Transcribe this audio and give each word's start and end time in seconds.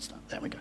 start. 0.00 0.26
There 0.28 0.40
we 0.40 0.48
go. 0.48 0.58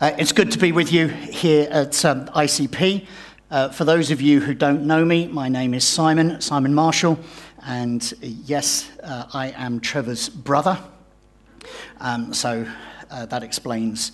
Uh, 0.00 0.10
it's 0.18 0.32
good 0.32 0.50
to 0.50 0.58
be 0.58 0.72
with 0.72 0.92
you 0.92 1.06
here 1.06 1.68
at 1.70 2.04
um, 2.04 2.26
ICP. 2.26 3.06
Uh, 3.52 3.68
for 3.68 3.84
those 3.84 4.10
of 4.10 4.20
you 4.20 4.40
who 4.40 4.52
don't 4.52 4.84
know 4.84 5.04
me, 5.04 5.28
my 5.28 5.48
name 5.48 5.74
is 5.74 5.84
Simon, 5.84 6.40
Simon 6.40 6.74
Marshall, 6.74 7.20
and 7.64 8.12
yes, 8.20 8.90
uh, 9.04 9.26
I 9.32 9.50
am 9.56 9.78
Trevor's 9.78 10.28
brother. 10.28 10.76
Um, 12.00 12.34
so 12.34 12.66
uh, 13.10 13.26
that 13.26 13.44
explains 13.44 14.10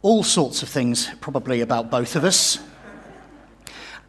all 0.00 0.22
sorts 0.22 0.62
of 0.62 0.70
things, 0.70 1.10
probably 1.20 1.60
about 1.60 1.90
both 1.90 2.16
of 2.16 2.24
us. 2.24 2.58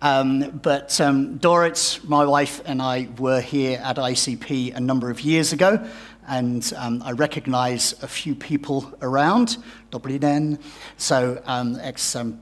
Um, 0.02 0.60
but 0.62 1.02
um, 1.02 1.40
Dorit, 1.40 2.02
my 2.08 2.26
wife, 2.26 2.62
and 2.66 2.82
I 2.82 3.10
were 3.18 3.42
here 3.42 3.82
at 3.84 3.98
ICP 3.98 4.74
a 4.76 4.80
number 4.80 5.10
of 5.10 5.22
years 5.22 5.52
ago, 5.52 5.86
and 6.28 6.74
um, 6.78 7.02
I 7.04 7.12
recognize 7.12 7.94
a 8.04 8.08
few 8.08 8.36
people 8.36 8.94
around. 9.02 9.58
Den. 9.92 10.60
So, 10.98 11.42
um, 11.46 11.78
ex 11.82 12.16
um, 12.16 12.42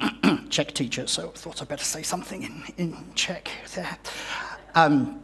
Czech 0.48 0.72
teacher, 0.74 1.06
so 1.06 1.28
I 1.28 1.38
thought 1.38 1.62
I'd 1.62 1.68
better 1.68 1.84
say 1.84 2.02
something 2.02 2.42
in, 2.42 2.62
in 2.76 3.14
Czech 3.14 3.50
there. 3.74 3.98
Um, 4.74 5.22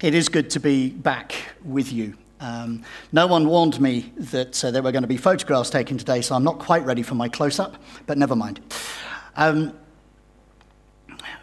it 0.00 0.14
is 0.14 0.28
good 0.28 0.50
to 0.50 0.60
be 0.60 0.90
back 0.90 1.34
with 1.64 1.92
you. 1.92 2.16
Um, 2.40 2.82
no 3.12 3.26
one 3.26 3.48
warned 3.48 3.80
me 3.80 4.12
that 4.16 4.64
uh, 4.64 4.70
there 4.70 4.82
were 4.82 4.92
going 4.92 5.02
to 5.02 5.08
be 5.08 5.16
photographs 5.16 5.70
taken 5.70 5.96
today, 5.96 6.20
so 6.20 6.34
I'm 6.34 6.44
not 6.44 6.58
quite 6.58 6.84
ready 6.84 7.02
for 7.02 7.14
my 7.14 7.28
close 7.28 7.58
up, 7.58 7.76
but 8.06 8.18
never 8.18 8.36
mind. 8.36 8.60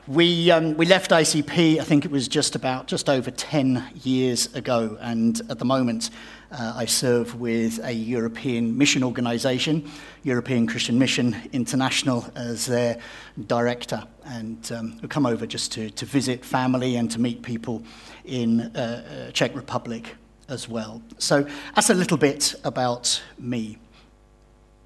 We, 0.07 0.51
um, 0.51 0.75
we 0.75 0.85
left 0.85 1.11
ICP, 1.11 1.79
I 1.79 1.83
think 1.85 2.03
it 2.03 2.11
was 2.11 2.27
just 2.27 2.55
about, 2.55 2.87
just 2.87 3.09
over 3.09 3.31
10 3.31 4.01
years 4.03 4.53
ago, 4.53 4.97
and 4.99 5.39
at 5.49 5.59
the 5.59 5.65
moment 5.65 6.09
uh, 6.51 6.73
I 6.75 6.83
serve 6.83 7.39
with 7.39 7.79
a 7.81 7.93
European 7.93 8.77
mission 8.77 9.01
organization, 9.01 9.89
European 10.23 10.67
Christian 10.67 10.99
Mission 10.99 11.37
International, 11.53 12.29
as 12.35 12.65
their 12.65 12.99
director. 13.47 14.03
And 14.25 14.69
um, 14.73 14.99
we 15.01 15.07
come 15.07 15.25
over 15.25 15.47
just 15.47 15.71
to, 15.73 15.89
to 15.91 16.05
visit 16.05 16.43
family 16.43 16.97
and 16.97 17.09
to 17.11 17.21
meet 17.21 17.41
people 17.41 17.81
in 18.25 18.59
uh, 18.75 19.27
uh, 19.29 19.31
Czech 19.31 19.55
Republic 19.55 20.17
as 20.49 20.67
well. 20.67 21.01
So 21.17 21.47
that's 21.75 21.89
a 21.89 21.93
little 21.93 22.17
bit 22.17 22.55
about 22.65 23.23
me. 23.39 23.77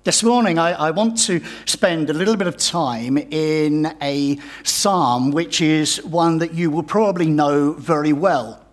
This 0.08 0.24
morning, 0.24 0.58
I, 0.58 0.72
I, 0.72 0.92
want 0.92 1.18
to 1.26 1.42
spend 1.66 2.10
a 2.10 2.14
little 2.14 2.38
bit 2.38 2.48
of 2.48 2.56
time 2.56 3.18
in 3.18 3.94
a 4.02 4.40
psalm, 4.64 5.32
which 5.32 5.60
is 5.60 6.02
one 6.06 6.38
that 6.38 6.54
you 6.54 6.72
will 6.72 6.84
probably 6.84 7.26
know 7.26 7.74
very 7.74 8.14
well. 8.14 8.66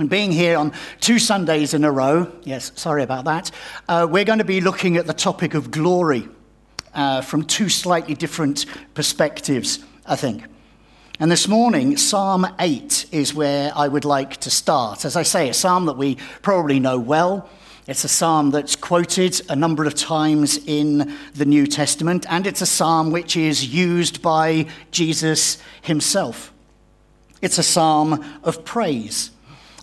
And 0.00 0.10
being 0.10 0.32
here 0.32 0.58
on 0.58 0.72
two 0.98 1.20
Sundays 1.20 1.74
in 1.74 1.84
a 1.84 1.92
row, 1.92 2.32
yes, 2.42 2.72
sorry 2.74 3.04
about 3.04 3.24
that, 3.26 3.52
uh, 3.88 4.08
we're 4.10 4.24
going 4.24 4.40
to 4.40 4.44
be 4.44 4.60
looking 4.60 4.96
at 4.96 5.06
the 5.06 5.14
topic 5.14 5.54
of 5.54 5.70
glory 5.70 6.28
uh, 6.92 7.20
from 7.20 7.44
two 7.44 7.68
slightly 7.68 8.16
different 8.16 8.66
perspectives, 8.94 9.78
I 10.06 10.16
think. 10.16 10.42
And 11.20 11.30
this 11.30 11.46
morning, 11.46 11.96
Psalm 11.96 12.48
8 12.58 13.06
is 13.12 13.32
where 13.32 13.70
I 13.76 13.86
would 13.86 14.04
like 14.04 14.38
to 14.38 14.50
start. 14.50 15.04
As 15.04 15.14
I 15.14 15.22
say, 15.22 15.50
a 15.50 15.54
psalm 15.54 15.86
that 15.86 15.96
we 15.96 16.16
probably 16.42 16.80
know 16.80 16.98
well. 16.98 17.48
It's 17.84 18.04
a 18.04 18.08
psalm 18.08 18.52
that's 18.52 18.76
quoted 18.76 19.40
a 19.48 19.56
number 19.56 19.84
of 19.84 19.96
times 19.96 20.56
in 20.66 21.16
the 21.34 21.44
New 21.44 21.66
Testament, 21.66 22.24
and 22.28 22.46
it's 22.46 22.60
a 22.60 22.66
psalm 22.66 23.10
which 23.10 23.36
is 23.36 23.74
used 23.74 24.22
by 24.22 24.66
Jesus 24.92 25.58
himself. 25.80 26.52
It's 27.40 27.58
a 27.58 27.62
psalm 27.64 28.24
of 28.44 28.64
praise, 28.64 29.32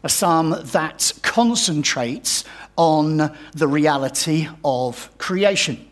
a 0.01 0.07
psalm 0.07 0.55
that 0.63 1.11
concentrates 1.23 2.45
on 2.77 3.35
the 3.53 3.67
reality 3.67 4.47
of 4.63 5.09
creation. 5.17 5.85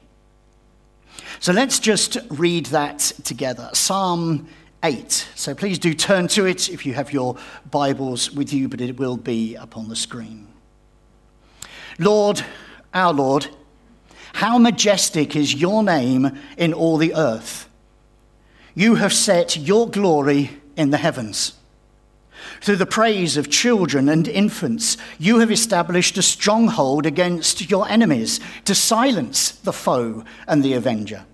So 1.42 1.52
let's 1.52 1.78
just 1.78 2.18
read 2.30 2.68
that 2.68 3.00
together. 3.26 3.70
Psalm 3.74 4.48
8. 4.82 5.28
So 5.36 5.54
please 5.54 5.78
do 5.78 5.94
turn 5.94 6.30
to 6.30 6.46
it 6.46 6.70
if 6.70 6.86
you 6.86 6.94
have 6.94 7.12
your 7.12 7.36
Bibles 7.70 8.32
with 8.32 8.54
you, 8.54 8.70
but 8.70 8.80
it 8.80 8.98
will 8.98 9.18
be 9.18 9.58
up 9.58 9.76
on 9.76 9.90
the 9.90 9.96
screen. 9.98 10.48
Lord, 12.00 12.44
our 12.94 13.14
Lord, 13.14 13.48
how 14.34 14.58
majestic 14.58 15.36
is 15.36 15.56
your 15.56 15.84
name 15.84 16.38
in 16.58 16.74
all 16.74 16.98
the 16.98 17.16
earth. 17.16 17.68
You 18.76 18.96
have 18.96 19.14
set 19.14 19.58
your 19.58 19.90
glory 19.90 20.52
in 20.76 20.92
the 20.92 20.98
heavens. 20.98 21.54
Through 22.62 22.76
the 22.76 22.86
praise 22.86 23.38
of 23.38 23.50
children 23.50 24.10
and 24.10 24.28
infants, 24.28 24.98
you 25.18 25.40
have 25.40 25.52
established 25.52 26.18
a 26.18 26.22
stronghold 26.22 27.06
against 27.06 27.70
your 27.70 27.88
enemies 27.90 28.40
to 28.66 28.76
silence 28.76 29.52
the 29.52 29.74
foe 29.74 30.24
and 30.48 30.64
the 30.64 30.74
avenger. 30.74 31.26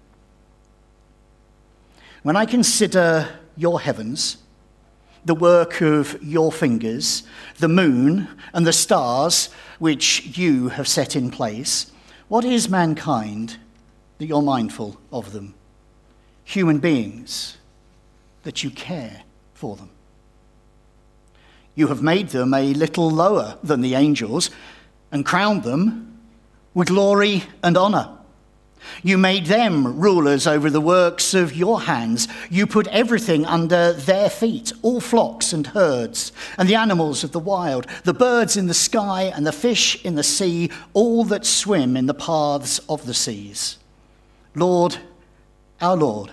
When 2.23 2.37
I 2.37 2.45
consider 2.45 3.27
your 3.57 3.81
heavens, 3.81 4.37
the 5.25 5.35
work 5.35 5.81
of 5.81 6.21
your 6.21 6.51
fingers, 6.51 7.23
the 7.57 7.67
moon 7.67 8.27
and 8.53 8.67
the 8.67 8.73
stars 8.73 9.49
which 9.79 10.37
you 10.37 10.69
have 10.69 10.87
set 10.87 11.15
in 11.15 11.31
place. 11.31 11.91
What 12.27 12.45
is 12.45 12.69
mankind 12.69 13.57
that 14.17 14.25
you're 14.25 14.41
mindful 14.41 14.99
of 15.11 15.31
them? 15.31 15.53
Human 16.43 16.79
beings 16.79 17.57
that 18.43 18.63
you 18.63 18.69
care 18.69 19.23
for 19.53 19.75
them. 19.75 19.89
You 21.75 21.87
have 21.87 22.01
made 22.01 22.29
them 22.29 22.53
a 22.53 22.73
little 22.73 23.09
lower 23.09 23.57
than 23.63 23.81
the 23.81 23.95
angels 23.95 24.49
and 25.11 25.25
crowned 25.25 25.63
them 25.63 26.19
with 26.73 26.89
glory 26.89 27.43
and 27.63 27.77
honor. 27.77 28.17
You 29.01 29.17
made 29.17 29.45
them 29.47 29.99
rulers 29.99 30.47
over 30.47 30.69
the 30.69 30.81
works 30.81 31.33
of 31.33 31.55
your 31.55 31.81
hands. 31.81 32.27
You 32.49 32.67
put 32.67 32.87
everything 32.87 33.45
under 33.45 33.93
their 33.93 34.29
feet 34.29 34.71
all 34.81 35.01
flocks 35.01 35.53
and 35.53 35.67
herds, 35.67 36.31
and 36.57 36.69
the 36.69 36.75
animals 36.75 37.23
of 37.23 37.31
the 37.31 37.39
wild, 37.39 37.87
the 38.03 38.13
birds 38.13 38.57
in 38.57 38.67
the 38.67 38.73
sky, 38.73 39.31
and 39.35 39.45
the 39.45 39.51
fish 39.51 40.03
in 40.05 40.15
the 40.15 40.23
sea, 40.23 40.69
all 40.93 41.23
that 41.25 41.45
swim 41.45 41.97
in 41.97 42.05
the 42.05 42.13
paths 42.13 42.79
of 42.89 43.05
the 43.05 43.13
seas. 43.13 43.77
Lord, 44.55 44.97
our 45.81 45.97
Lord, 45.97 46.31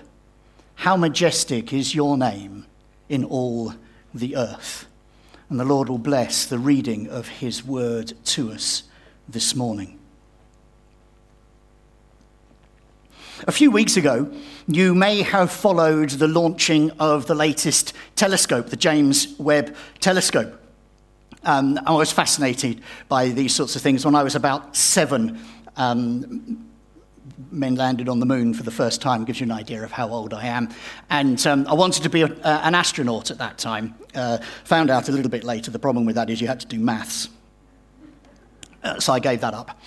how 0.75 0.95
majestic 0.95 1.73
is 1.73 1.95
your 1.95 2.17
name 2.17 2.65
in 3.09 3.23
all 3.25 3.73
the 4.13 4.35
earth. 4.35 4.87
And 5.49 5.59
the 5.59 5.65
Lord 5.65 5.89
will 5.89 5.97
bless 5.97 6.45
the 6.45 6.59
reading 6.59 7.09
of 7.09 7.27
his 7.27 7.63
word 7.63 8.13
to 8.25 8.51
us 8.51 8.83
this 9.27 9.53
morning. 9.53 9.99
A 13.47 13.51
few 13.51 13.71
weeks 13.71 13.97
ago, 13.97 14.31
you 14.67 14.93
may 14.93 15.23
have 15.23 15.51
followed 15.51 16.11
the 16.11 16.27
launching 16.27 16.91
of 16.99 17.25
the 17.25 17.33
latest 17.33 17.93
telescope, 18.15 18.69
the 18.69 18.75
James 18.75 19.33
Webb 19.39 19.75
Telescope. 19.99 20.61
Um, 21.43 21.79
I 21.87 21.93
was 21.93 22.11
fascinated 22.11 22.81
by 23.09 23.29
these 23.29 23.55
sorts 23.55 23.75
of 23.75 23.81
things. 23.81 24.05
When 24.05 24.13
I 24.13 24.21
was 24.21 24.35
about 24.35 24.75
seven, 24.75 25.39
um, 25.75 26.67
men 27.49 27.73
landed 27.73 28.09
on 28.09 28.19
the 28.19 28.27
moon 28.27 28.53
for 28.53 28.61
the 28.61 28.69
first 28.69 29.01
time, 29.01 29.25
gives 29.25 29.39
you 29.39 29.45
an 29.45 29.51
idea 29.51 29.81
of 29.81 29.91
how 29.91 30.09
old 30.09 30.35
I 30.35 30.45
am. 30.45 30.69
And 31.09 31.43
um, 31.47 31.65
I 31.67 31.73
wanted 31.73 32.03
to 32.03 32.09
be 32.09 32.21
a, 32.21 32.27
uh, 32.27 32.61
an 32.63 32.75
astronaut 32.75 33.31
at 33.31 33.39
that 33.39 33.57
time. 33.57 33.95
Uh, 34.13 34.37
found 34.65 34.91
out 34.91 35.09
a 35.09 35.11
little 35.11 35.31
bit 35.31 35.43
later 35.43 35.71
the 35.71 35.79
problem 35.79 36.05
with 36.05 36.13
that 36.15 36.29
is 36.29 36.41
you 36.41 36.47
had 36.47 36.59
to 36.59 36.67
do 36.67 36.77
maths. 36.77 37.27
Uh, 38.83 38.99
so 38.99 39.13
I 39.13 39.19
gave 39.19 39.41
that 39.41 39.55
up. 39.55 39.79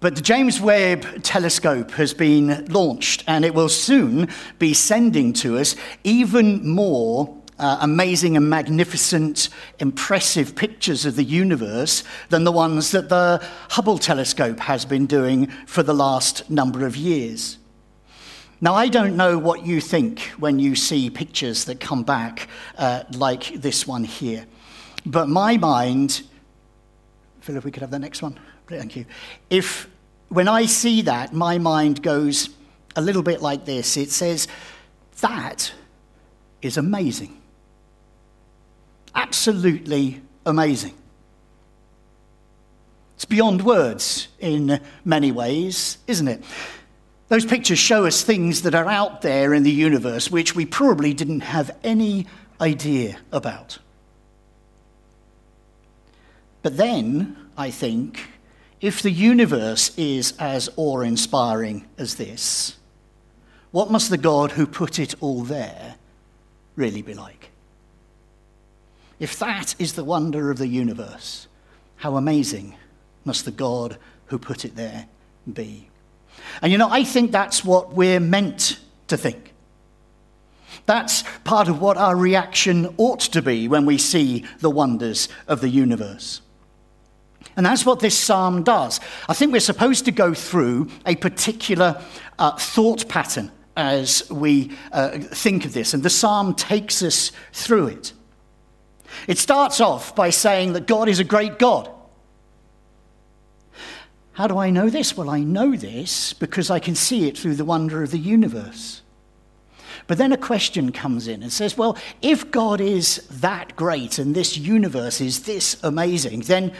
But 0.00 0.14
the 0.14 0.22
James 0.22 0.60
Webb 0.60 1.24
telescope 1.24 1.90
has 1.92 2.14
been 2.14 2.66
launched, 2.66 3.24
and 3.26 3.44
it 3.44 3.52
will 3.52 3.68
soon 3.68 4.28
be 4.60 4.72
sending 4.72 5.32
to 5.34 5.58
us 5.58 5.74
even 6.04 6.68
more 6.68 7.36
uh, 7.58 7.78
amazing 7.80 8.36
and 8.36 8.48
magnificent, 8.48 9.48
impressive 9.80 10.54
pictures 10.54 11.04
of 11.04 11.16
the 11.16 11.24
universe 11.24 12.04
than 12.28 12.44
the 12.44 12.52
ones 12.52 12.92
that 12.92 13.08
the 13.08 13.44
Hubble 13.70 13.98
telescope 13.98 14.60
has 14.60 14.84
been 14.84 15.06
doing 15.06 15.48
for 15.66 15.82
the 15.82 15.94
last 15.94 16.48
number 16.48 16.86
of 16.86 16.96
years. 16.96 17.58
Now, 18.60 18.74
I 18.74 18.88
don't 18.88 19.16
know 19.16 19.36
what 19.38 19.66
you 19.66 19.80
think 19.80 20.20
when 20.38 20.60
you 20.60 20.76
see 20.76 21.10
pictures 21.10 21.64
that 21.64 21.80
come 21.80 22.04
back 22.04 22.48
uh, 22.76 23.02
like 23.16 23.54
this 23.54 23.86
one 23.86 24.04
here, 24.04 24.46
but 25.04 25.28
my 25.28 25.56
mind, 25.56 26.22
Phil, 27.40 27.56
if 27.56 27.64
we 27.64 27.72
could 27.72 27.82
have 27.82 27.90
the 27.90 27.98
next 27.98 28.22
one. 28.22 28.38
Thank 28.68 28.96
you. 28.96 29.06
If 29.50 29.88
when 30.28 30.48
I 30.48 30.66
see 30.66 31.02
that, 31.02 31.32
my 31.32 31.58
mind 31.58 32.02
goes 32.02 32.50
a 32.96 33.00
little 33.00 33.22
bit 33.22 33.40
like 33.40 33.64
this 33.64 33.96
it 33.96 34.10
says, 34.10 34.46
That 35.20 35.72
is 36.60 36.76
amazing. 36.76 37.40
Absolutely 39.14 40.20
amazing. 40.44 40.94
It's 43.16 43.24
beyond 43.24 43.64
words 43.64 44.28
in 44.38 44.80
many 45.04 45.32
ways, 45.32 45.98
isn't 46.06 46.28
it? 46.28 46.44
Those 47.28 47.44
pictures 47.44 47.78
show 47.78 48.06
us 48.06 48.22
things 48.22 48.62
that 48.62 48.74
are 48.74 48.88
out 48.88 49.22
there 49.22 49.52
in 49.54 49.62
the 49.62 49.72
universe 49.72 50.30
which 50.30 50.54
we 50.54 50.64
probably 50.64 51.12
didn't 51.14 51.40
have 51.40 51.76
any 51.82 52.26
idea 52.60 53.18
about. 53.32 53.78
But 56.62 56.76
then, 56.76 57.36
I 57.56 57.70
think, 57.70 58.20
if 58.80 59.02
the 59.02 59.10
universe 59.10 59.96
is 59.96 60.34
as 60.38 60.70
awe 60.76 61.00
inspiring 61.00 61.86
as 61.98 62.14
this, 62.14 62.76
what 63.70 63.90
must 63.90 64.10
the 64.10 64.18
God 64.18 64.52
who 64.52 64.66
put 64.66 64.98
it 64.98 65.14
all 65.20 65.42
there 65.42 65.96
really 66.76 67.02
be 67.02 67.14
like? 67.14 67.50
If 69.18 69.38
that 69.40 69.74
is 69.78 69.94
the 69.94 70.04
wonder 70.04 70.50
of 70.50 70.58
the 70.58 70.68
universe, 70.68 71.48
how 71.96 72.16
amazing 72.16 72.76
must 73.24 73.44
the 73.44 73.50
God 73.50 73.98
who 74.26 74.38
put 74.38 74.64
it 74.64 74.76
there 74.76 75.06
be? 75.52 75.88
And 76.62 76.70
you 76.70 76.78
know, 76.78 76.88
I 76.88 77.02
think 77.02 77.32
that's 77.32 77.64
what 77.64 77.94
we're 77.94 78.20
meant 78.20 78.78
to 79.08 79.16
think. 79.16 79.52
That's 80.86 81.24
part 81.44 81.68
of 81.68 81.80
what 81.80 81.96
our 81.96 82.16
reaction 82.16 82.94
ought 82.96 83.20
to 83.20 83.42
be 83.42 83.68
when 83.68 83.84
we 83.84 83.98
see 83.98 84.46
the 84.60 84.70
wonders 84.70 85.28
of 85.46 85.60
the 85.60 85.68
universe. 85.68 86.40
And 87.58 87.66
that's 87.66 87.84
what 87.84 87.98
this 87.98 88.16
psalm 88.16 88.62
does. 88.62 89.00
I 89.28 89.34
think 89.34 89.50
we're 89.52 89.58
supposed 89.58 90.04
to 90.04 90.12
go 90.12 90.32
through 90.32 90.88
a 91.04 91.16
particular 91.16 92.00
uh, 92.38 92.56
thought 92.56 93.08
pattern 93.08 93.50
as 93.76 94.30
we 94.30 94.70
uh, 94.92 95.18
think 95.18 95.64
of 95.64 95.72
this, 95.72 95.92
and 95.92 96.04
the 96.04 96.08
psalm 96.08 96.54
takes 96.54 97.02
us 97.02 97.32
through 97.52 97.88
it. 97.88 98.12
It 99.26 99.38
starts 99.38 99.80
off 99.80 100.14
by 100.14 100.30
saying 100.30 100.74
that 100.74 100.86
God 100.86 101.08
is 101.08 101.18
a 101.18 101.24
great 101.24 101.58
God. 101.58 101.90
How 104.34 104.46
do 104.46 104.56
I 104.56 104.70
know 104.70 104.88
this? 104.88 105.16
Well, 105.16 105.28
I 105.28 105.40
know 105.40 105.74
this 105.74 106.32
because 106.34 106.70
I 106.70 106.78
can 106.78 106.94
see 106.94 107.26
it 107.26 107.36
through 107.36 107.56
the 107.56 107.64
wonder 107.64 108.04
of 108.04 108.12
the 108.12 108.18
universe. 108.18 109.02
But 110.06 110.16
then 110.16 110.30
a 110.30 110.36
question 110.36 110.92
comes 110.92 111.26
in 111.26 111.42
and 111.42 111.52
says, 111.52 111.76
well, 111.76 111.98
if 112.22 112.52
God 112.52 112.80
is 112.80 113.26
that 113.30 113.74
great 113.74 114.20
and 114.20 114.32
this 114.32 114.56
universe 114.56 115.20
is 115.20 115.42
this 115.42 115.76
amazing, 115.82 116.42
then 116.42 116.72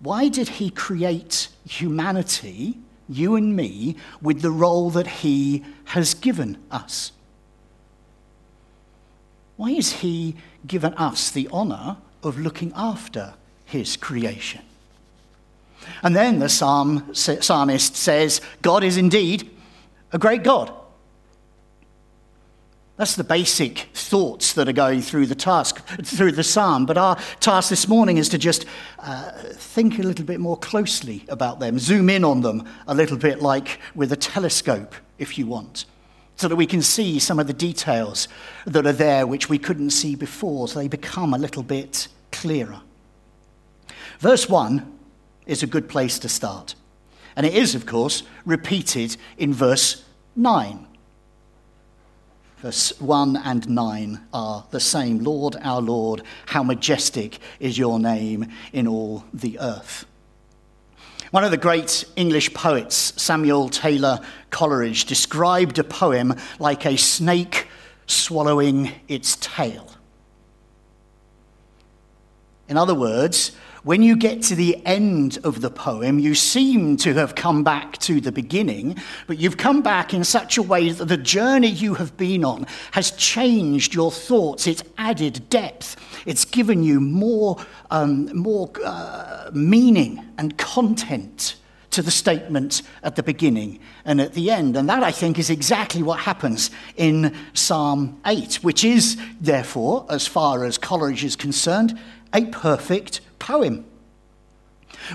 why 0.00 0.28
did 0.28 0.48
he 0.48 0.70
create 0.70 1.48
humanity, 1.68 2.78
you 3.08 3.34
and 3.34 3.56
me, 3.56 3.96
with 4.20 4.42
the 4.42 4.50
role 4.50 4.90
that 4.90 5.06
he 5.06 5.64
has 5.86 6.14
given 6.14 6.58
us? 6.70 7.12
Why 9.56 9.72
has 9.72 9.92
he 9.92 10.36
given 10.66 10.92
us 10.94 11.30
the 11.30 11.48
honor 11.50 11.96
of 12.22 12.38
looking 12.38 12.72
after 12.76 13.34
his 13.64 13.96
creation? 13.96 14.62
And 16.02 16.14
then 16.14 16.40
the 16.40 16.48
psalm, 16.48 17.14
psalmist 17.14 17.96
says, 17.96 18.40
God 18.60 18.84
is 18.84 18.96
indeed 18.96 19.50
a 20.12 20.18
great 20.18 20.42
God. 20.42 20.72
That's 22.96 23.14
the 23.14 23.24
basic 23.24 23.90
thoughts 23.92 24.54
that 24.54 24.68
are 24.68 24.72
going 24.72 25.02
through 25.02 25.26
the 25.26 25.34
task, 25.34 25.86
through 26.02 26.32
the 26.32 26.42
psalm. 26.42 26.86
But 26.86 26.96
our 26.96 27.16
task 27.40 27.68
this 27.68 27.88
morning 27.88 28.16
is 28.16 28.30
to 28.30 28.38
just 28.38 28.64
uh, 28.98 29.32
think 29.52 29.98
a 29.98 30.02
little 30.02 30.24
bit 30.24 30.40
more 30.40 30.56
closely 30.56 31.22
about 31.28 31.60
them, 31.60 31.78
zoom 31.78 32.08
in 32.08 32.24
on 32.24 32.40
them 32.40 32.66
a 32.86 32.94
little 32.94 33.18
bit 33.18 33.42
like 33.42 33.80
with 33.94 34.12
a 34.12 34.16
telescope, 34.16 34.94
if 35.18 35.36
you 35.36 35.46
want, 35.46 35.84
so 36.36 36.48
that 36.48 36.56
we 36.56 36.66
can 36.66 36.80
see 36.80 37.18
some 37.18 37.38
of 37.38 37.46
the 37.46 37.52
details 37.52 38.28
that 38.64 38.86
are 38.86 38.92
there 38.92 39.26
which 39.26 39.50
we 39.50 39.58
couldn't 39.58 39.90
see 39.90 40.14
before, 40.14 40.66
so 40.66 40.78
they 40.78 40.88
become 40.88 41.34
a 41.34 41.38
little 41.38 41.62
bit 41.62 42.08
clearer. 42.32 42.80
Verse 44.20 44.48
1 44.48 44.98
is 45.44 45.62
a 45.62 45.66
good 45.66 45.86
place 45.86 46.18
to 46.20 46.30
start. 46.30 46.74
And 47.36 47.44
it 47.44 47.54
is, 47.54 47.74
of 47.74 47.84
course, 47.84 48.22
repeated 48.46 49.18
in 49.36 49.52
verse 49.52 50.02
9. 50.34 50.85
Verse 52.58 52.98
1 53.00 53.36
and 53.36 53.68
9 53.68 54.20
are 54.32 54.66
the 54.70 54.80
same. 54.80 55.18
Lord, 55.18 55.56
our 55.60 55.80
Lord, 55.80 56.22
how 56.46 56.62
majestic 56.62 57.38
is 57.60 57.76
your 57.76 57.98
name 57.98 58.50
in 58.72 58.88
all 58.88 59.24
the 59.34 59.58
earth. 59.60 60.06
One 61.32 61.44
of 61.44 61.50
the 61.50 61.58
great 61.58 62.04
English 62.16 62.54
poets, 62.54 63.12
Samuel 63.20 63.68
Taylor 63.68 64.20
Coleridge, 64.50 65.04
described 65.04 65.78
a 65.78 65.84
poem 65.84 66.34
like 66.58 66.86
a 66.86 66.96
snake 66.96 67.66
swallowing 68.06 68.92
its 69.06 69.36
tail. 69.36 69.90
In 72.68 72.78
other 72.78 72.94
words, 72.94 73.52
when 73.86 74.02
you 74.02 74.16
get 74.16 74.42
to 74.42 74.56
the 74.56 74.84
end 74.84 75.38
of 75.44 75.60
the 75.60 75.70
poem, 75.70 76.18
you 76.18 76.34
seem 76.34 76.96
to 76.96 77.14
have 77.14 77.36
come 77.36 77.62
back 77.62 77.96
to 77.98 78.20
the 78.20 78.32
beginning, 78.32 78.96
but 79.28 79.38
you've 79.38 79.58
come 79.58 79.80
back 79.80 80.12
in 80.12 80.24
such 80.24 80.58
a 80.58 80.62
way 80.62 80.90
that 80.90 81.04
the 81.04 81.16
journey 81.16 81.68
you 81.68 81.94
have 81.94 82.16
been 82.16 82.44
on 82.44 82.66
has 82.90 83.12
changed 83.12 83.94
your 83.94 84.10
thoughts. 84.10 84.66
It's 84.66 84.82
added 84.98 85.48
depth. 85.50 85.94
It's 86.26 86.44
given 86.44 86.82
you 86.82 86.98
more, 86.98 87.64
um, 87.92 88.26
more 88.36 88.68
uh, 88.84 89.50
meaning 89.54 90.20
and 90.36 90.58
content 90.58 91.54
to 91.92 92.02
the 92.02 92.10
statement 92.10 92.82
at 93.04 93.14
the 93.14 93.22
beginning 93.22 93.78
and 94.04 94.20
at 94.20 94.32
the 94.32 94.50
end. 94.50 94.76
And 94.76 94.88
that, 94.88 95.04
I 95.04 95.12
think, 95.12 95.38
is 95.38 95.48
exactly 95.48 96.02
what 96.02 96.18
happens 96.18 96.72
in 96.96 97.32
Psalm 97.54 98.20
8, 98.26 98.64
which 98.64 98.82
is, 98.82 99.16
therefore, 99.40 100.06
as 100.10 100.26
far 100.26 100.64
as 100.64 100.76
Coleridge 100.76 101.22
is 101.22 101.36
concerned, 101.36 101.96
a 102.34 102.46
perfect 102.46 103.20
poem. 103.46 103.84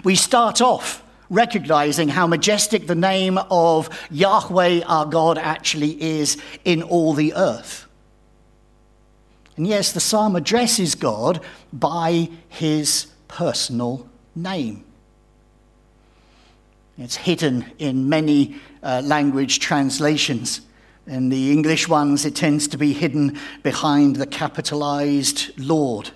We 0.06 0.16
start 0.16 0.62
off 0.62 1.04
recognizing 1.30 2.08
how 2.08 2.28
majestic 2.28 2.88
the 2.88 2.96
name 2.96 3.38
of 3.50 3.90
Yahweh 4.10 4.84
our 4.86 5.06
God 5.06 5.38
actually 5.38 6.02
is 6.02 6.42
in 6.64 6.82
all 6.82 7.14
the 7.14 7.34
earth. 7.34 7.88
And 9.58 9.68
yes, 9.68 9.92
the 9.92 10.00
psalm 10.00 10.38
addresses 10.38 10.96
God 10.96 11.44
by 11.74 12.30
his 12.48 13.08
personal 13.28 14.08
name. 14.34 14.86
It's 16.98 17.18
hidden 17.18 17.66
in 17.80 18.08
many 18.08 18.56
uh, 18.82 19.02
language 19.04 19.60
translations. 19.60 20.62
In 21.06 21.28
the 21.28 21.52
English 21.52 21.90
ones, 21.90 22.26
it 22.26 22.36
tends 22.38 22.70
to 22.70 22.78
be 22.78 22.94
hidden 22.94 23.38
behind 23.62 24.16
the 24.16 24.28
capitalized 24.28 25.52
Lord, 25.60 26.12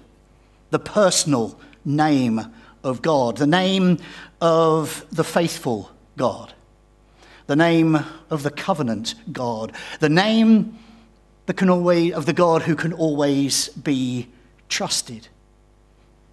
the 0.70 0.80
personal 0.80 1.60
name 1.86 2.54
of 2.84 3.02
God, 3.02 3.38
the 3.38 3.48
name 3.48 4.00
of 4.42 5.06
the 5.12 5.24
faithful 5.24 5.92
God, 6.18 6.54
the 7.48 7.56
name 7.56 7.98
of 8.30 8.44
the 8.44 8.52
covenant 8.52 9.16
God, 9.32 9.72
the 10.00 10.10
name 10.10 10.78
that 11.46 11.56
can 11.56 11.70
always, 11.70 12.14
of 12.14 12.26
the 12.26 12.34
God 12.34 12.64
who 12.64 12.76
can 12.76 12.92
always 12.94 13.70
be 13.70 14.28
trusted. 14.68 15.28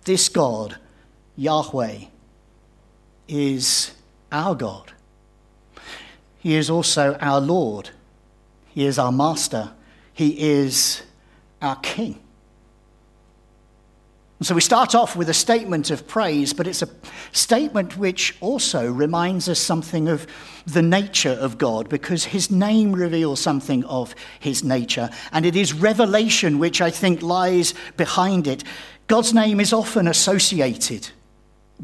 This 0.04 0.28
God, 0.28 0.78
Yahweh, 1.36 1.98
is 3.28 3.92
our 4.30 4.54
God. 4.54 4.92
He 6.38 6.54
is 6.54 6.68
also 6.70 7.16
our 7.20 7.40
Lord. 7.40 7.90
He 8.68 8.84
is 8.84 8.98
our 8.98 9.12
Master. 9.12 9.72
He 10.12 10.40
is 10.40 11.02
our 11.60 11.76
King. 11.76 12.21
And 14.42 14.46
so 14.48 14.56
we 14.56 14.60
start 14.60 14.96
off 14.96 15.14
with 15.14 15.28
a 15.28 15.34
statement 15.34 15.92
of 15.92 16.08
praise, 16.08 16.52
but 16.52 16.66
it's 16.66 16.82
a 16.82 16.88
statement 17.30 17.96
which 17.96 18.36
also 18.40 18.90
reminds 18.90 19.48
us 19.48 19.60
something 19.60 20.08
of 20.08 20.26
the 20.66 20.82
nature 20.82 21.38
of 21.40 21.58
God, 21.58 21.88
because 21.88 22.24
his 22.24 22.50
name 22.50 22.92
reveals 22.92 23.38
something 23.38 23.84
of 23.84 24.16
his 24.40 24.64
nature. 24.64 25.10
And 25.30 25.46
it 25.46 25.54
is 25.54 25.72
revelation 25.72 26.58
which 26.58 26.80
I 26.80 26.90
think 26.90 27.22
lies 27.22 27.72
behind 27.96 28.48
it. 28.48 28.64
God's 29.06 29.32
name 29.32 29.60
is 29.60 29.72
often 29.72 30.08
associated 30.08 31.08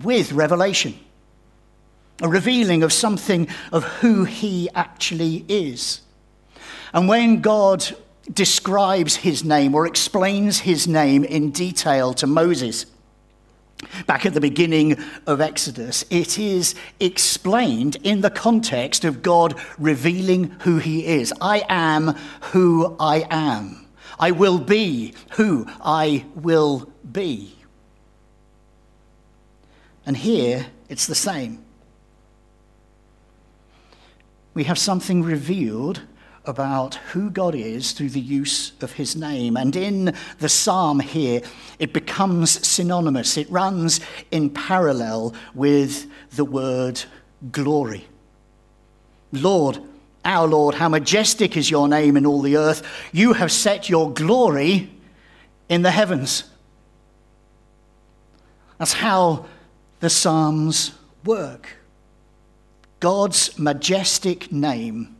with 0.02 0.32
revelation, 0.32 0.98
a 2.20 2.28
revealing 2.28 2.82
of 2.82 2.92
something 2.92 3.46
of 3.70 3.84
who 3.84 4.24
he 4.24 4.68
actually 4.74 5.44
is. 5.46 6.00
And 6.92 7.08
when 7.08 7.40
God 7.40 7.86
describes 8.32 9.16
his 9.16 9.44
name 9.44 9.74
or 9.74 9.86
explains 9.86 10.60
his 10.60 10.86
name 10.86 11.24
in 11.24 11.50
detail 11.50 12.12
to 12.14 12.26
Moses. 12.26 12.86
Back 14.06 14.26
at 14.26 14.34
the 14.34 14.40
beginning 14.40 14.98
of 15.26 15.40
Exodus, 15.40 16.04
it 16.10 16.38
is 16.38 16.74
explained 16.98 17.96
in 18.02 18.20
the 18.20 18.30
context 18.30 19.04
of 19.04 19.22
God 19.22 19.54
revealing 19.78 20.56
who 20.60 20.78
he 20.78 21.06
is. 21.06 21.32
I 21.40 21.64
am 21.68 22.08
who 22.52 22.96
I 22.98 23.26
am. 23.30 23.86
I 24.18 24.32
will 24.32 24.58
be 24.58 25.14
who 25.32 25.66
I 25.80 26.24
will 26.34 26.90
be. 27.10 27.54
And 30.04 30.16
here 30.16 30.66
it's 30.88 31.06
the 31.06 31.14
same. 31.14 31.62
We 34.54 34.64
have 34.64 34.78
something 34.78 35.22
revealed 35.22 36.02
about 36.48 36.94
who 37.12 37.28
God 37.28 37.54
is 37.54 37.92
through 37.92 38.08
the 38.08 38.20
use 38.20 38.72
of 38.80 38.92
his 38.92 39.14
name. 39.14 39.56
And 39.56 39.76
in 39.76 40.14
the 40.38 40.48
psalm 40.48 40.98
here, 40.98 41.42
it 41.78 41.92
becomes 41.92 42.66
synonymous, 42.66 43.36
it 43.36 43.50
runs 43.50 44.00
in 44.30 44.48
parallel 44.50 45.34
with 45.54 46.06
the 46.30 46.46
word 46.46 47.04
glory. 47.52 48.06
Lord, 49.30 49.78
our 50.24 50.48
Lord, 50.48 50.76
how 50.76 50.88
majestic 50.88 51.54
is 51.54 51.70
your 51.70 51.86
name 51.86 52.16
in 52.16 52.24
all 52.24 52.40
the 52.40 52.56
earth. 52.56 52.82
You 53.12 53.34
have 53.34 53.52
set 53.52 53.90
your 53.90 54.10
glory 54.10 54.90
in 55.68 55.82
the 55.82 55.90
heavens. 55.90 56.44
That's 58.78 58.94
how 58.94 59.44
the 60.00 60.08
Psalms 60.08 60.92
work. 61.24 61.76
God's 63.00 63.58
majestic 63.58 64.50
name 64.50 65.14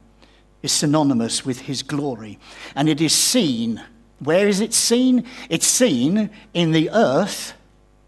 is 0.63 0.73
synonymous 0.73 1.45
with 1.45 1.61
his 1.63 1.83
glory, 1.83 2.39
and 2.75 2.89
it 2.89 3.01
is 3.01 3.13
seen. 3.13 3.83
Where 4.19 4.49
is 4.49 4.61
it 4.61 4.75
seen? 4.75 5.25
It's 5.49 5.67
seen 5.67 6.31
in 6.53 6.73
the 6.73 6.91
earth 6.91 7.55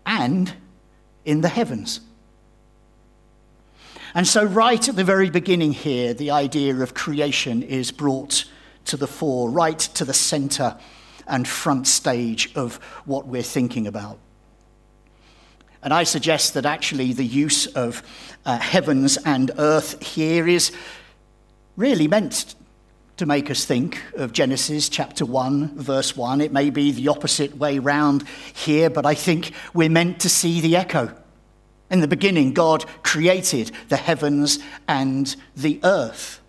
and 0.04 0.52
in 1.25 1.40
the 1.40 1.49
heavens. 1.49 2.00
And 4.14 4.26
so, 4.26 4.45
right 4.45 4.88
at 4.88 4.97
the 4.97 5.04
very 5.04 5.30
beginning 5.30 5.73
here, 5.73 6.12
the 6.12 6.33
idea 6.33 6.75
of 6.75 6.95
creation 6.95 7.62
is 7.62 7.92
brought 7.92 8.45
to 8.87 8.97
the 8.97 9.07
fore, 9.07 9.49
right 9.49 9.78
to 9.78 10.04
the 10.04 10.14
center 10.14 10.76
and 11.28 11.47
front 11.47 11.87
stage 11.87 12.52
of 12.57 12.76
what 13.04 13.28
we're 13.28 13.42
thinking 13.42 13.87
about. 13.87 14.19
And 15.83 15.95
I 15.95 16.02
suggest 16.02 16.54
that 16.54 16.66
actually 16.66 17.12
the 17.12 17.25
use 17.25 17.66
of 17.66 18.02
uh, 18.45 18.59
heavens 18.59 19.16
and 19.25 19.50
earth 19.59 20.02
here 20.02 20.49
is 20.49 20.73
really 21.80 22.06
meant 22.06 22.54
to 23.16 23.25
make 23.25 23.50
us 23.50 23.64
think 23.64 24.02
of 24.14 24.34
Genesis 24.34 24.90
chapter 24.90 25.25
1, 25.25 25.78
verse 25.78 26.14
1. 26.14 26.42
It 26.42 26.52
may 26.52 26.68
be 26.68 26.92
the 26.92 27.08
opposite 27.08 27.56
way 27.56 27.78
round 27.78 28.22
here, 28.52 28.90
but 28.90 29.06
I 29.06 29.14
think 29.14 29.52
we're 29.72 29.88
meant 29.88 30.20
to 30.20 30.28
see 30.28 30.60
the 30.60 30.76
echo. 30.76 31.16
In 31.90 32.00
the 32.00 32.06
beginning, 32.06 32.52
God 32.52 32.84
created 33.02 33.72
the 33.88 33.96
heavens 33.96 34.58
and 34.87 35.34
the 35.56 35.80
earth. 35.82 36.42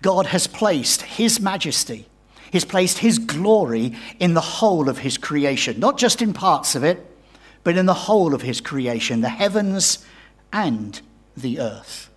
God 0.00 0.24
has 0.28 0.46
placed 0.46 1.02
His 1.02 1.38
majesty, 1.38 2.06
He's 2.50 2.64
placed 2.64 2.98
His 3.00 3.18
glory 3.18 3.94
in 4.18 4.32
the 4.32 4.40
whole 4.40 4.88
of 4.88 4.96
His 4.96 5.18
creation, 5.18 5.78
not 5.78 5.98
just 5.98 6.22
in 6.22 6.32
parts 6.32 6.74
of 6.74 6.84
it, 6.84 7.06
but 7.64 7.76
in 7.76 7.84
the 7.84 7.92
whole 7.92 8.34
of 8.34 8.40
His 8.40 8.62
creation, 8.62 9.20
the 9.20 9.28
heavens 9.28 10.06
and 10.54 11.02
the 11.36 11.60
earth. 11.60 12.09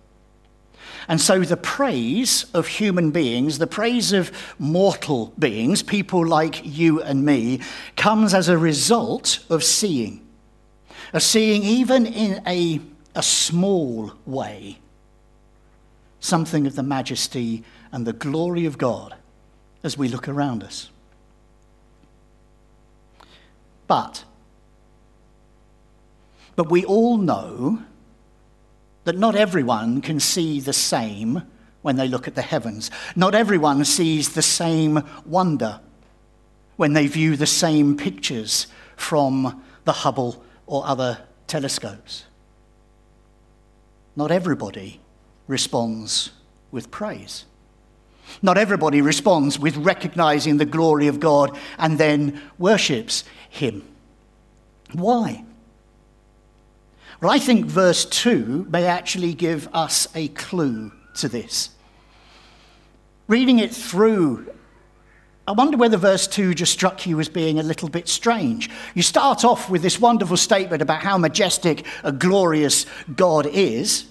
And 1.08 1.20
so 1.20 1.40
the 1.40 1.56
praise 1.56 2.46
of 2.54 2.66
human 2.66 3.10
beings, 3.10 3.58
the 3.58 3.66
praise 3.66 4.12
of 4.12 4.32
mortal 4.58 5.32
beings, 5.38 5.82
people 5.82 6.26
like 6.26 6.62
you 6.64 7.02
and 7.02 7.24
me, 7.24 7.60
comes 7.96 8.32
as 8.32 8.48
a 8.48 8.56
result 8.56 9.44
of 9.50 9.62
seeing. 9.62 10.26
Of 11.12 11.22
seeing, 11.22 11.62
even 11.62 12.06
in 12.06 12.42
a, 12.46 12.80
a 13.14 13.22
small 13.22 14.12
way, 14.24 14.78
something 16.20 16.66
of 16.66 16.74
the 16.74 16.82
majesty 16.82 17.62
and 17.92 18.06
the 18.06 18.12
glory 18.12 18.64
of 18.64 18.78
God 18.78 19.14
as 19.82 19.98
we 19.98 20.08
look 20.08 20.26
around 20.26 20.64
us. 20.64 20.90
But, 23.86 24.24
but 26.56 26.70
we 26.70 26.84
all 26.84 27.18
know 27.18 27.82
that 29.04 29.18
not 29.18 29.36
everyone 29.36 30.00
can 30.00 30.18
see 30.18 30.60
the 30.60 30.72
same 30.72 31.42
when 31.82 31.96
they 31.96 32.08
look 32.08 32.26
at 32.26 32.34
the 32.34 32.42
heavens. 32.42 32.90
Not 33.14 33.34
everyone 33.34 33.84
sees 33.84 34.30
the 34.30 34.42
same 34.42 35.02
wonder 35.26 35.80
when 36.76 36.94
they 36.94 37.06
view 37.06 37.36
the 37.36 37.46
same 37.46 37.96
pictures 37.96 38.66
from 38.96 39.62
the 39.84 39.92
Hubble 39.92 40.42
or 40.66 40.86
other 40.86 41.18
telescopes. 41.46 42.24
Not 44.16 44.30
everybody 44.30 45.00
responds 45.46 46.30
with 46.70 46.90
praise. 46.90 47.44
Not 48.40 48.56
everybody 48.56 49.02
responds 49.02 49.58
with 49.58 49.76
recognizing 49.76 50.56
the 50.56 50.64
glory 50.64 51.08
of 51.08 51.20
God 51.20 51.56
and 51.78 51.98
then 51.98 52.40
worships 52.58 53.24
Him. 53.50 53.84
Why? 54.92 55.44
Well, 57.24 57.32
I 57.32 57.38
think 57.38 57.64
verse 57.64 58.04
2 58.04 58.66
may 58.68 58.84
actually 58.84 59.32
give 59.32 59.66
us 59.72 60.06
a 60.14 60.28
clue 60.28 60.92
to 61.14 61.26
this. 61.26 61.70
Reading 63.28 63.60
it 63.60 63.74
through, 63.74 64.52
I 65.48 65.52
wonder 65.52 65.78
whether 65.78 65.96
verse 65.96 66.26
2 66.26 66.52
just 66.52 66.74
struck 66.74 67.06
you 67.06 67.18
as 67.20 67.30
being 67.30 67.58
a 67.58 67.62
little 67.62 67.88
bit 67.88 68.08
strange. 68.08 68.68
You 68.94 69.00
start 69.00 69.42
off 69.42 69.70
with 69.70 69.80
this 69.80 69.98
wonderful 69.98 70.36
statement 70.36 70.82
about 70.82 71.00
how 71.00 71.16
majestic 71.16 71.86
a 72.02 72.12
glorious 72.12 72.84
God 73.16 73.46
is. 73.46 74.04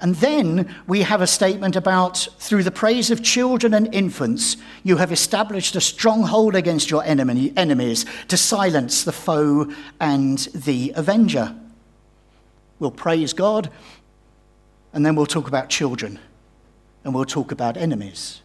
And 0.00 0.16
then 0.16 0.74
we 0.88 1.02
have 1.02 1.22
a 1.22 1.28
statement 1.28 1.76
about 1.76 2.26
through 2.40 2.64
the 2.64 2.72
praise 2.72 3.12
of 3.12 3.22
children 3.22 3.72
and 3.72 3.94
infants, 3.94 4.56
you 4.82 4.96
have 4.96 5.12
established 5.12 5.76
a 5.76 5.80
stronghold 5.80 6.56
against 6.56 6.90
your 6.90 7.04
enemy, 7.04 7.52
enemies 7.56 8.04
to 8.26 8.36
silence 8.36 9.04
the 9.04 9.12
foe 9.12 9.72
and 10.00 10.38
the 10.52 10.92
avenger. 10.96 11.54
We'll 12.82 12.90
praise 12.90 13.32
God, 13.32 13.70
and 14.92 15.06
then 15.06 15.14
we'll 15.14 15.24
talk 15.24 15.46
about 15.46 15.68
children, 15.68 16.18
and 17.04 17.14
we'll 17.14 17.24
talk 17.24 17.52
about 17.52 17.76
enemies. 17.76 18.42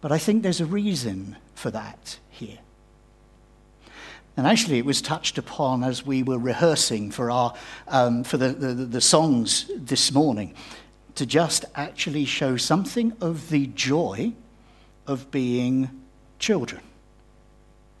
But 0.00 0.10
I 0.10 0.18
think 0.18 0.42
there's 0.42 0.60
a 0.60 0.66
reason 0.66 1.36
for 1.54 1.70
that 1.70 2.18
here. 2.28 2.58
And 4.36 4.48
actually, 4.48 4.78
it 4.78 4.84
was 4.84 5.00
touched 5.00 5.38
upon 5.38 5.84
as 5.84 6.04
we 6.04 6.24
were 6.24 6.40
rehearsing 6.40 7.12
for, 7.12 7.30
our, 7.30 7.54
um, 7.86 8.24
for 8.24 8.36
the, 8.36 8.48
the, 8.48 8.74
the 8.74 9.00
songs 9.00 9.70
this 9.76 10.10
morning 10.10 10.54
to 11.14 11.24
just 11.24 11.66
actually 11.76 12.24
show 12.24 12.56
something 12.56 13.12
of 13.20 13.48
the 13.48 13.68
joy 13.68 14.32
of 15.06 15.30
being 15.30 15.88
children, 16.40 16.82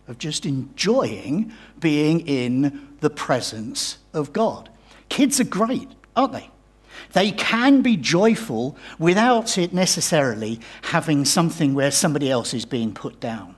of 0.08 0.18
just 0.18 0.46
enjoying 0.46 1.52
being 1.78 2.26
in 2.26 2.88
the 3.00 3.10
presence 3.10 3.98
of 4.12 4.32
God. 4.32 4.68
Kids 5.08 5.38
are 5.38 5.44
great, 5.44 5.88
aren't 6.16 6.32
they? 6.32 6.50
They 7.12 7.30
can 7.30 7.82
be 7.82 7.96
joyful 7.96 8.76
without 8.98 9.56
it 9.56 9.72
necessarily 9.72 10.60
having 10.82 11.24
something 11.24 11.74
where 11.74 11.90
somebody 11.90 12.30
else 12.30 12.52
is 12.52 12.64
being 12.64 12.92
put 12.92 13.20
down 13.20 13.54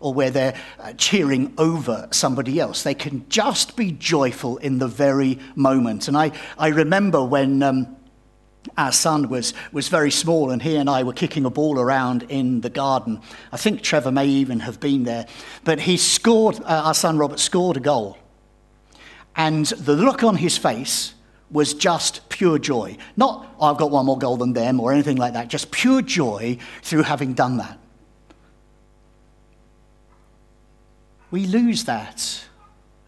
or 0.00 0.12
where 0.12 0.30
they're 0.30 0.54
uh, 0.78 0.92
cheering 0.94 1.52
over 1.56 2.08
somebody 2.10 2.60
else. 2.60 2.82
They 2.82 2.94
can 2.94 3.26
just 3.28 3.74
be 3.76 3.92
joyful 3.92 4.58
in 4.58 4.78
the 4.78 4.86
very 4.86 5.38
moment. 5.54 6.08
And 6.08 6.16
I, 6.16 6.32
I 6.58 6.68
remember 6.68 7.24
when 7.24 7.62
um, 7.62 7.93
our 8.76 8.92
son 8.92 9.28
was, 9.28 9.54
was 9.72 9.88
very 9.88 10.10
small 10.10 10.50
and 10.50 10.62
he 10.62 10.76
and 10.76 10.88
I 10.88 11.02
were 11.02 11.12
kicking 11.12 11.44
a 11.44 11.50
ball 11.50 11.78
around 11.78 12.24
in 12.28 12.60
the 12.60 12.70
garden. 12.70 13.20
I 13.52 13.56
think 13.56 13.82
Trevor 13.82 14.12
may 14.12 14.26
even 14.26 14.60
have 14.60 14.80
been 14.80 15.04
there. 15.04 15.26
But 15.64 15.80
he 15.80 15.96
scored, 15.96 16.60
uh, 16.60 16.82
our 16.84 16.94
son 16.94 17.18
Robert 17.18 17.40
scored 17.40 17.76
a 17.76 17.80
goal. 17.80 18.18
And 19.36 19.66
the 19.66 19.96
look 19.96 20.22
on 20.22 20.36
his 20.36 20.56
face 20.56 21.14
was 21.50 21.74
just 21.74 22.28
pure 22.28 22.58
joy. 22.58 22.96
Not, 23.16 23.54
oh, 23.58 23.70
I've 23.70 23.76
got 23.76 23.90
one 23.90 24.06
more 24.06 24.18
goal 24.18 24.36
than 24.36 24.52
them 24.52 24.80
or 24.80 24.92
anything 24.92 25.16
like 25.16 25.34
that, 25.34 25.48
just 25.48 25.70
pure 25.70 26.02
joy 26.02 26.58
through 26.82 27.02
having 27.02 27.34
done 27.34 27.58
that. 27.58 27.78
We 31.30 31.46
lose 31.46 31.84
that 31.84 32.44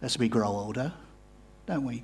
as 0.01 0.19
we 0.19 0.27
grow 0.27 0.49
older, 0.49 0.93
don't 1.65 1.85
we? 1.85 2.03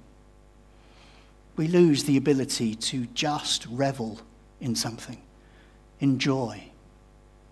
We 1.56 1.68
lose 1.68 2.06
the 2.06 2.18
ability 2.18 2.76
to 2.76 3.06
just 3.14 3.66
revel 3.68 4.20
in 4.60 4.76
something, 4.76 5.22
enjoy 6.00 6.64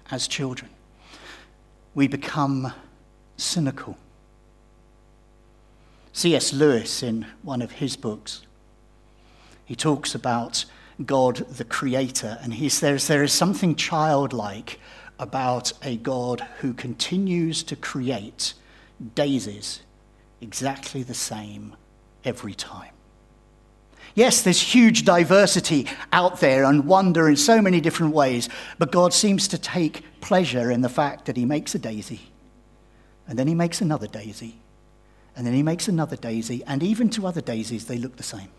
as 0.10 0.28
children. 0.28 0.72
We 1.94 2.08
become 2.08 2.74
cynical. 3.38 3.98
C.S. 6.14 6.52
Lewis, 6.52 7.04
in 7.04 7.26
one 7.42 7.62
of 7.62 7.74
his 7.74 7.96
books, 7.96 8.42
he 9.66 9.76
talks 9.76 10.14
about 10.16 10.66
God 11.06 11.38
the 11.38 11.64
Creator, 11.64 12.40
and 12.42 12.56
he 12.56 12.70
says 12.70 13.08
there 13.08 13.24
is 13.24 13.32
something 13.32 13.76
childlike 13.76 14.80
about 15.20 15.72
a 15.84 15.96
God 15.96 16.42
who 16.60 16.74
continues 16.74 17.64
to 17.64 17.76
create 17.76 18.54
daisies 19.16 19.82
exactly 20.42 21.04
the 21.04 21.14
same 21.14 21.76
every 22.26 22.54
time. 22.54 22.94
Yes, 24.14 24.42
there's 24.42 24.62
huge 24.62 25.06
diversity 25.06 25.88
out 26.12 26.40
there 26.40 26.66
and 26.66 26.86
wonder 26.86 27.30
in 27.30 27.38
so 27.38 27.62
many 27.62 27.80
different 27.80 28.14
ways, 28.14 28.50
but 28.78 28.92
God 28.92 29.14
seems 29.14 29.48
to 29.50 29.58
take 29.58 30.04
pleasure 30.20 30.70
in 30.70 30.82
the 30.82 30.90
fact 30.90 31.26
that 31.26 31.38
He 31.38 31.46
makes 31.46 31.74
a 31.76 31.80
daisy, 31.80 32.32
and 33.28 33.40
then 33.40 33.48
He 33.48 33.56
makes 33.56 33.82
another 33.82 34.08
daisy, 34.08 34.62
and 35.36 35.48
then 35.48 35.54
he 35.54 35.64
makes 35.64 35.88
another 35.88 36.16
daisy, 36.16 36.64
and 36.66 36.84
even 36.84 37.10
to 37.12 37.26
other 37.26 37.42
daisies, 37.42 37.86
they 37.86 37.98
look 37.98 38.18
the 38.18 38.24
same. 38.24 38.50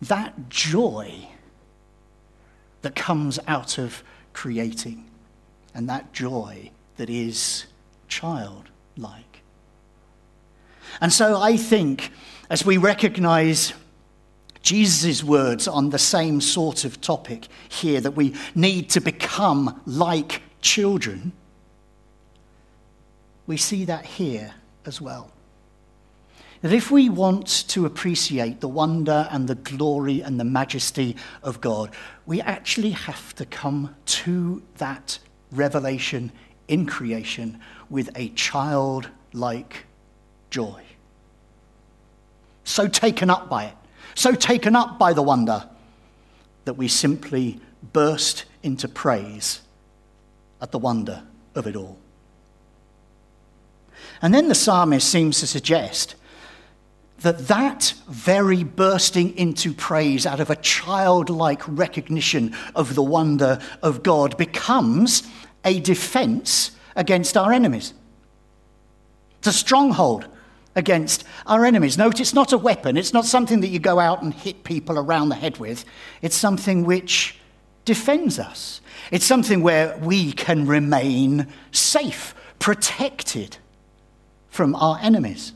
That 0.00 0.48
joy 0.48 1.28
that 2.82 2.94
comes 2.94 3.38
out 3.46 3.78
of 3.78 4.04
creating, 4.32 5.10
and 5.74 5.88
that 5.88 6.12
joy 6.12 6.70
that 6.96 7.10
is 7.10 7.66
childlike. 8.08 9.42
And 11.00 11.12
so 11.12 11.40
I 11.40 11.56
think 11.56 12.10
as 12.50 12.64
we 12.64 12.76
recognize 12.76 13.72
Jesus' 14.62 15.22
words 15.22 15.68
on 15.68 15.90
the 15.90 15.98
same 15.98 16.40
sort 16.40 16.84
of 16.84 17.00
topic 17.00 17.48
here, 17.68 18.00
that 18.00 18.12
we 18.12 18.34
need 18.54 18.90
to 18.90 19.00
become 19.00 19.80
like 19.86 20.42
children 20.60 21.32
we 23.46 23.56
see 23.56 23.84
that 23.84 24.04
here 24.04 24.54
as 24.86 25.00
well. 25.00 25.30
that 26.62 26.72
if 26.72 26.90
we 26.90 27.10
want 27.10 27.68
to 27.68 27.84
appreciate 27.84 28.60
the 28.60 28.68
wonder 28.68 29.28
and 29.30 29.46
the 29.46 29.54
glory 29.54 30.22
and 30.22 30.40
the 30.40 30.44
majesty 30.44 31.14
of 31.42 31.60
God, 31.60 31.90
we 32.24 32.40
actually 32.40 32.92
have 32.92 33.34
to 33.34 33.44
come 33.44 33.94
to 34.06 34.62
that 34.78 35.18
revelation 35.52 36.32
in 36.66 36.86
creation 36.86 37.60
with 37.90 38.08
a 38.16 38.30
childlike 38.30 39.84
joy. 40.54 40.80
So 42.62 42.86
taken 42.86 43.28
up 43.28 43.48
by 43.48 43.64
it, 43.64 43.74
so 44.14 44.34
taken 44.34 44.76
up 44.76 45.00
by 45.00 45.12
the 45.12 45.20
wonder 45.20 45.68
that 46.64 46.74
we 46.74 46.86
simply 46.86 47.60
burst 47.92 48.44
into 48.62 48.86
praise 48.86 49.62
at 50.62 50.70
the 50.70 50.78
wonder 50.78 51.24
of 51.56 51.66
it 51.66 51.74
all. 51.74 51.98
And 54.22 54.32
then 54.32 54.46
the 54.46 54.54
psalmist 54.54 55.08
seems 55.08 55.40
to 55.40 55.48
suggest 55.48 56.14
that 57.18 57.48
that 57.48 57.92
very 58.08 58.62
bursting 58.62 59.36
into 59.36 59.74
praise 59.74 60.24
out 60.24 60.38
of 60.38 60.50
a 60.50 60.56
childlike 60.56 61.62
recognition 61.66 62.54
of 62.76 62.94
the 62.94 63.02
wonder 63.02 63.58
of 63.82 64.04
God 64.04 64.36
becomes 64.36 65.24
a 65.64 65.80
defense 65.80 66.70
against 66.94 67.36
our 67.36 67.52
enemies. 67.52 67.92
It's 69.38 69.48
a 69.48 69.52
stronghold 69.52 70.28
against 70.76 71.24
our 71.46 71.64
enemies. 71.64 71.96
Note, 71.96 72.20
it's 72.20 72.34
not 72.34 72.52
a 72.52 72.58
weapon, 72.58 72.96
it's 72.96 73.12
not 73.12 73.24
something 73.24 73.60
that 73.60 73.68
you 73.68 73.78
go 73.78 73.98
out 73.98 74.22
and 74.22 74.34
hit 74.34 74.64
people 74.64 74.98
around 74.98 75.28
the 75.28 75.34
head 75.34 75.58
with. 75.58 75.84
It's 76.22 76.36
something 76.36 76.84
which 76.84 77.38
defends 77.84 78.38
us. 78.38 78.80
It's 79.10 79.26
something 79.26 79.62
where 79.62 79.96
we 79.98 80.32
can 80.32 80.66
remain 80.66 81.48
safe, 81.70 82.34
protected 82.58 83.58
from 84.48 84.74
our 84.74 84.98
enemies. 85.02 85.52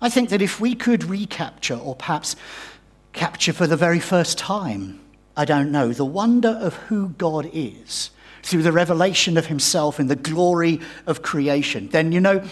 I 0.00 0.08
think 0.08 0.28
that 0.30 0.42
if 0.42 0.60
we 0.60 0.74
could 0.74 1.04
recapture, 1.04 1.76
or 1.76 1.94
perhaps 1.96 2.36
capture 3.12 3.52
for 3.52 3.66
the 3.66 3.76
very 3.76 4.00
first 4.00 4.38
time, 4.38 5.00
I 5.36 5.44
don't 5.44 5.70
know, 5.70 5.92
the 5.92 6.04
wonder 6.04 6.50
of 6.60 6.74
who 6.74 7.10
God 7.10 7.48
is 7.52 8.10
through 8.48 8.62
the 8.62 8.72
revelation 8.72 9.36
of 9.36 9.46
himself 9.46 10.00
in 10.00 10.06
the 10.06 10.16
glory 10.16 10.80
of 11.06 11.22
creation, 11.22 11.88
then 11.88 12.12
you 12.12 12.20
know, 12.20 12.42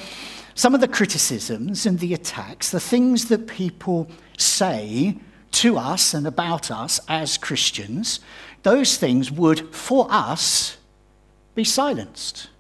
some 0.55 0.75
of 0.75 0.81
the 0.81 0.89
criticisms 0.89 1.87
and 1.87 1.99
the 1.99 2.13
attacks, 2.13 2.71
the 2.71 2.81
things 2.81 3.27
that 3.29 3.47
people 3.47 4.09
say 4.37 5.17
to 5.53 5.79
us 5.79 6.13
and 6.13 6.27
about 6.27 6.71
us 6.71 7.01
as 7.09 7.39
Christians, 7.39 8.21
those 8.63 8.99
things 8.99 9.31
would, 9.31 9.75
for 9.75 10.07
us, 10.11 10.77
be 11.55 11.65
silenced. 11.65 12.51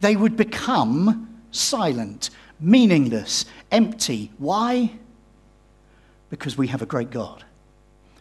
They 0.00 0.16
would 0.16 0.36
become 0.36 1.42
silent, 1.50 2.30
meaningless, 2.60 3.44
empty. 3.70 4.32
Why? 4.38 4.92
Because 6.30 6.56
we 6.56 6.68
have 6.68 6.80
a 6.80 6.86
great 6.86 7.10
God 7.10 7.44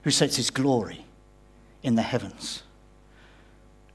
who 0.04 0.12
sets 0.12 0.36
his 0.36 0.50
glory 0.50 1.06
in 1.82 1.96
the 1.96 2.02
heavens. 2.02 2.64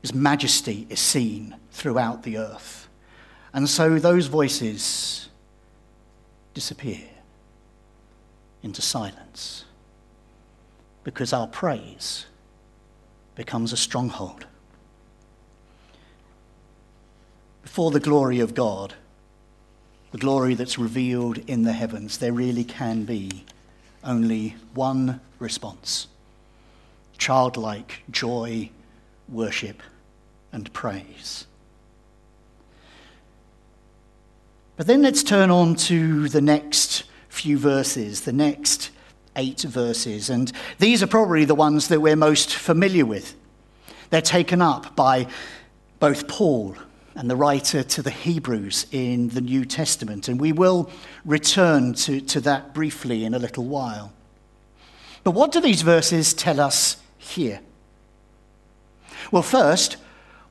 His 0.02 0.14
majesty 0.14 0.86
is 0.90 1.00
seen 1.00 1.56
throughout 1.70 2.22
the 2.22 2.36
earth. 2.36 2.88
And 3.54 3.68
so 3.68 3.98
those 3.98 4.26
voices 4.26 5.28
disappear 6.54 7.08
into 8.62 8.82
silence 8.82 9.64
because 11.04 11.32
our 11.32 11.46
praise 11.46 12.26
becomes 13.34 13.72
a 13.72 13.76
stronghold. 13.76 14.46
Before 17.62 17.90
the 17.90 18.00
glory 18.00 18.40
of 18.40 18.54
God, 18.54 18.94
the 20.10 20.18
glory 20.18 20.54
that's 20.54 20.78
revealed 20.78 21.38
in 21.48 21.62
the 21.62 21.72
heavens, 21.72 22.18
there 22.18 22.32
really 22.32 22.64
can 22.64 23.04
be 23.04 23.44
only 24.04 24.56
one 24.74 25.20
response 25.38 26.08
childlike 27.18 28.02
joy, 28.10 28.68
worship, 29.28 29.80
and 30.52 30.72
praise. 30.72 31.46
But 34.76 34.86
then 34.86 35.02
let's 35.02 35.22
turn 35.22 35.50
on 35.50 35.74
to 35.76 36.28
the 36.28 36.40
next 36.40 37.04
few 37.28 37.58
verses, 37.58 38.22
the 38.22 38.32
next 38.32 38.90
eight 39.36 39.60
verses. 39.60 40.28
And 40.30 40.52
these 40.78 41.02
are 41.02 41.06
probably 41.06 41.44
the 41.44 41.54
ones 41.54 41.88
that 41.88 42.00
we're 42.00 42.16
most 42.16 42.54
familiar 42.54 43.06
with. 43.06 43.34
They're 44.10 44.20
taken 44.20 44.60
up 44.60 44.94
by 44.94 45.26
both 46.00 46.28
Paul 46.28 46.76
and 47.14 47.30
the 47.30 47.36
writer 47.36 47.82
to 47.82 48.02
the 48.02 48.10
Hebrews 48.10 48.86
in 48.90 49.28
the 49.28 49.40
New 49.40 49.64
Testament. 49.64 50.28
And 50.28 50.40
we 50.40 50.52
will 50.52 50.90
return 51.24 51.94
to, 51.94 52.20
to 52.20 52.40
that 52.40 52.74
briefly 52.74 53.24
in 53.24 53.34
a 53.34 53.38
little 53.38 53.64
while. 53.64 54.12
But 55.24 55.32
what 55.32 55.52
do 55.52 55.60
these 55.60 55.82
verses 55.82 56.34
tell 56.34 56.58
us 56.60 56.96
here? 57.18 57.60
Well, 59.30 59.42
first, 59.42 59.96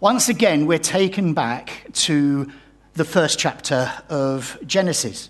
once 0.02 0.30
again, 0.30 0.66
we're 0.66 0.80
taken 0.80 1.36
back 1.36 1.86
to 1.94 2.52
the 2.96 3.06
first 3.06 3.38
chapter 3.38 3.94
of 4.10 4.58
Genesis. 4.66 5.30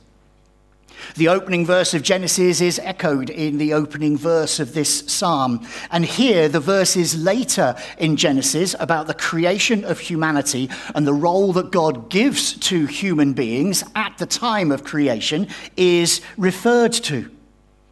The 1.18 1.28
opening 1.28 1.66
verse 1.66 1.94
of 1.94 2.04
Genesis 2.04 2.62
is 2.62 2.80
echoed 2.80 3.30
in 3.30 3.58
the 3.58 3.74
opening 3.74 4.18
verse 4.18 4.62
of 4.62 4.74
this 4.74 5.04
psalm. 5.12 5.68
And 5.92 6.06
here, 6.06 6.48
the 6.48 6.62
verses 6.62 7.22
later 7.22 7.76
in 7.98 8.16
Genesis 8.16 8.74
about 8.80 9.08
the 9.08 9.14
creation 9.14 9.84
of 9.84 10.00
humanity 10.00 10.70
and 10.96 11.06
the 11.06 11.14
role 11.14 11.52
that 11.52 11.72
God 11.72 12.10
gives 12.10 12.54
to 12.60 12.86
human 12.86 13.34
beings 13.34 13.84
at 13.94 14.18
the 14.20 14.26
time 14.26 14.72
of 14.72 14.86
creation 14.86 15.50
is 15.76 16.22
referred 16.38 16.94
to. 16.94 17.30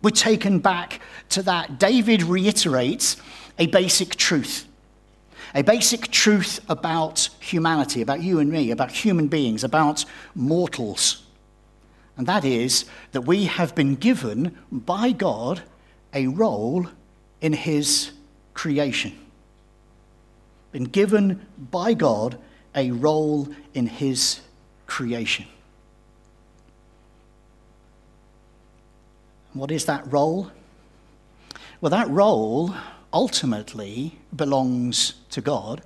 We're 0.01 0.11
taken 0.11 0.59
back 0.59 1.01
to 1.31 1.41
that. 1.43 1.77
David 1.77 2.23
reiterates 2.23 3.17
a 3.57 3.67
basic 3.67 4.15
truth. 4.15 4.68
A 5.55 5.63
basic 5.63 6.09
truth 6.11 6.59
about 6.69 7.29
humanity, 7.39 8.01
about 8.01 8.21
you 8.21 8.39
and 8.39 8.51
me, 8.51 8.71
about 8.71 8.91
human 8.91 9.27
beings, 9.27 9.63
about 9.63 10.05
mortals 10.35 11.23
and 12.19 12.27
that 12.27 12.43
is 12.43 12.83
that 13.13 13.21
we 13.21 13.45
have 13.45 13.73
been 13.75 13.95
given 13.95 14.57
by 14.69 15.13
God 15.13 15.61
a 16.13 16.27
role 16.27 16.85
in 17.39 17.53
His 17.53 18.11
creation. 18.53 19.17
Been 20.73 20.83
given 20.83 21.47
by 21.71 21.93
God 21.93 22.37
a 22.75 22.91
role 22.91 23.47
in 23.73 23.87
His 23.87 24.41
creation. 24.85 25.45
What 29.53 29.71
is 29.71 29.85
that 29.85 30.11
role? 30.11 30.51
Well, 31.79 31.91
that 31.91 32.09
role 32.09 32.75
ultimately 33.13 34.19
belongs 34.35 35.13
to 35.31 35.41
God, 35.41 35.81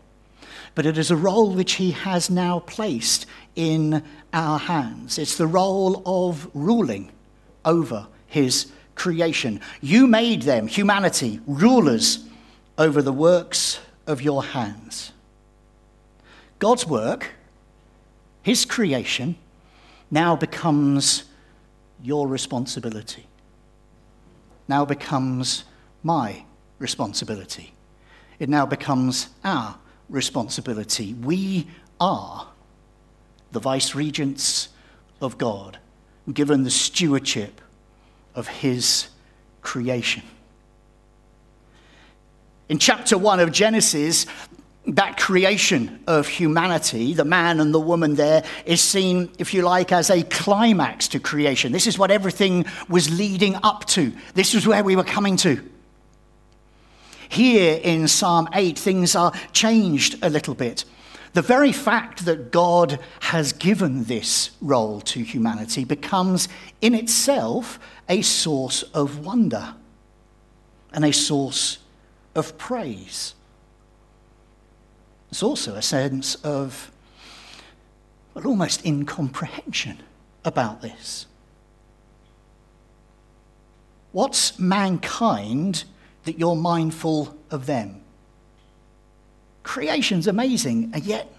but 0.75 0.85
it 0.85 0.97
is 0.97 1.11
a 1.11 1.15
role 1.15 1.53
which 1.53 1.73
He 1.73 1.91
has 1.91 2.29
now 2.29 2.59
placed 2.59 3.25
in 3.55 4.03
our 4.33 4.59
hands. 4.59 5.17
It's 5.17 5.37
the 5.37 5.47
role 5.47 6.01
of 6.05 6.49
ruling 6.53 7.11
over 7.65 8.07
his 8.27 8.71
creation. 8.95 9.61
You 9.81 10.07
made 10.07 10.43
them, 10.43 10.67
humanity, 10.67 11.39
rulers 11.45 12.25
over 12.77 13.01
the 13.01 13.13
works 13.13 13.79
of 14.07 14.21
your 14.21 14.43
hands. 14.43 15.11
God's 16.59 16.87
work, 16.87 17.31
his 18.41 18.65
creation, 18.65 19.35
now 20.09 20.35
becomes 20.35 21.25
your 22.01 22.27
responsibility, 22.27 23.27
now 24.67 24.85
becomes 24.85 25.63
my 26.01 26.43
responsibility. 26.83 27.73
It 28.37 28.49
now 28.49 28.65
becomes 28.67 29.29
our 29.43 29.77
responsibility. 30.09 31.13
We 31.13 31.67
are 31.99 32.47
the 33.53 33.59
vice 33.59 33.95
regents 33.95 34.67
of 35.21 35.37
God, 35.37 35.79
given 36.31 36.63
the 36.63 36.69
stewardship 36.69 37.61
of 38.35 38.47
his 38.47 39.07
creation. 39.61 40.23
In 42.67 42.79
chapter 42.79 43.17
1 43.17 43.39
of 43.39 43.51
Genesis, 43.51 44.25
that 44.85 45.17
creation 45.17 46.03
of 46.07 46.27
humanity, 46.27 47.13
the 47.13 47.23
man 47.23 47.61
and 47.61 47.73
the 47.73 47.79
woman 47.79 48.15
there, 48.15 48.43
is 48.65 48.81
seen, 48.81 49.31
if 49.39 49.53
you 49.53 49.61
like, 49.61 49.93
as 49.93 50.09
a 50.09 50.23
climax 50.23 51.07
to 51.09 51.19
creation. 51.19 51.71
This 51.71 51.87
is 51.87 51.97
what 51.97 52.11
everything 52.11 52.65
was 52.89 53.09
leading 53.17 53.55
up 53.63 53.85
to. 53.85 54.11
This 54.33 54.53
was 54.53 54.67
where 54.67 54.83
we 54.83 54.97
were 54.97 55.05
coming 55.05 55.37
to. 55.37 55.69
Here 57.29 57.79
in 57.83 58.07
Psalm 58.07 58.47
8, 58.53 58.77
things 58.77 59.15
are 59.15 59.31
changed 59.51 60.17
a 60.21 60.29
little 60.29 60.55
bit. 60.55 60.85
The 61.33 61.41
very 61.41 61.71
fact 61.71 62.25
that 62.25 62.51
God 62.51 62.99
has 63.21 63.53
given 63.53 64.03
this 64.03 64.51
role 64.61 65.01
to 65.01 65.23
humanity 65.23 65.83
becomes 65.83 66.47
in 66.81 66.93
itself 66.93 67.79
a 68.07 68.21
source 68.21 68.83
of 68.93 69.25
wonder 69.25 69.73
and 70.91 71.03
a 71.03 71.11
source 71.11 71.79
of 72.35 72.57
praise. 72.57 73.33
It's 75.31 75.41
also 75.41 75.73
a 75.73 75.81
sense 75.81 76.35
of 76.35 76.91
well, 78.33 78.47
almost 78.47 78.85
incomprehension 78.85 79.99
about 80.43 80.81
this? 80.81 81.25
What's 84.11 84.59
mankind 84.59 85.85
that 86.25 86.39
you're 86.39 86.55
mindful 86.55 87.37
of 87.51 87.65
them? 87.65 88.01
Creation's 89.63 90.27
amazing, 90.27 90.91
and 90.93 91.03
yet 91.03 91.31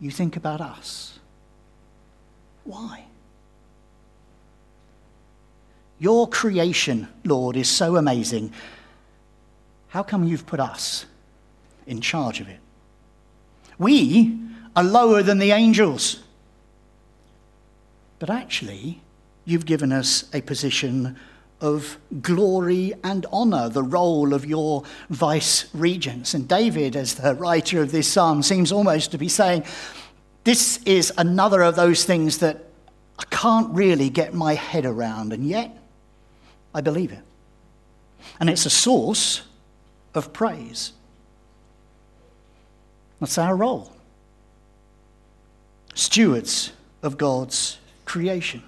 you 0.00 0.10
think 0.10 0.36
about 0.36 0.60
us. 0.60 1.18
Why? 2.64 3.04
Your 5.98 6.28
creation, 6.28 7.08
Lord, 7.24 7.56
is 7.56 7.68
so 7.68 7.96
amazing. 7.96 8.52
How 9.88 10.02
come 10.02 10.24
you've 10.24 10.46
put 10.46 10.60
us 10.60 11.06
in 11.86 12.00
charge 12.00 12.40
of 12.40 12.48
it? 12.48 12.58
We 13.78 14.38
are 14.74 14.84
lower 14.84 15.22
than 15.22 15.38
the 15.38 15.52
angels. 15.52 16.22
But 18.18 18.28
actually, 18.28 19.00
you've 19.44 19.64
given 19.66 19.92
us 19.92 20.24
a 20.34 20.42
position 20.42 21.16
of 21.60 21.98
glory 22.20 22.92
and 23.02 23.24
honor, 23.32 23.68
the 23.68 23.82
role 23.82 24.34
of 24.34 24.44
your 24.44 24.82
vice 25.08 25.66
regents. 25.74 26.34
And 26.34 26.46
David, 26.46 26.96
as 26.96 27.14
the 27.14 27.34
writer 27.34 27.80
of 27.80 27.92
this 27.92 28.10
psalm, 28.10 28.42
seems 28.42 28.72
almost 28.72 29.10
to 29.12 29.18
be 29.18 29.28
saying, 29.28 29.64
This 30.44 30.82
is 30.84 31.12
another 31.16 31.62
of 31.62 31.76
those 31.76 32.04
things 32.04 32.38
that 32.38 32.64
I 33.18 33.24
can't 33.30 33.74
really 33.74 34.10
get 34.10 34.34
my 34.34 34.54
head 34.54 34.84
around, 34.84 35.32
and 35.32 35.46
yet 35.46 35.76
I 36.74 36.82
believe 36.82 37.12
it. 37.12 37.22
And 38.38 38.50
it's 38.50 38.66
a 38.66 38.70
source 38.70 39.42
of 40.14 40.32
praise. 40.32 40.92
That's 43.20 43.38
our 43.38 43.56
role. 43.56 43.92
Stewards 45.94 46.72
of 47.02 47.16
God's 47.16 47.78
creation. 48.04 48.62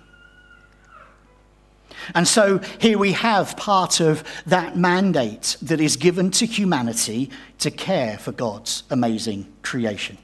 And 2.15 2.27
so 2.27 2.59
here 2.81 2.99
we 2.99 3.13
have 3.13 3.57
part 3.57 4.01
of 4.01 4.25
that 4.47 4.77
mandate 4.77 5.57
that 5.63 5.81
is 5.81 5.97
given 5.97 6.31
to 6.33 6.47
humanity 6.47 7.31
to 7.59 7.71
care 7.71 8.19
for 8.19 8.33
God's 8.33 8.85
amazing 8.91 9.53
creation 9.63 10.19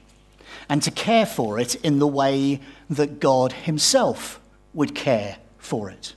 and 0.69 0.81
to 0.83 0.91
care 0.91 1.25
for 1.25 1.59
it 1.59 1.75
in 1.75 1.99
the 1.99 2.07
way 2.07 2.59
that 2.89 3.19
God 3.19 3.51
Himself 3.51 4.39
would 4.73 4.95
care 4.95 5.37
for 5.57 5.89
it. 5.89 6.15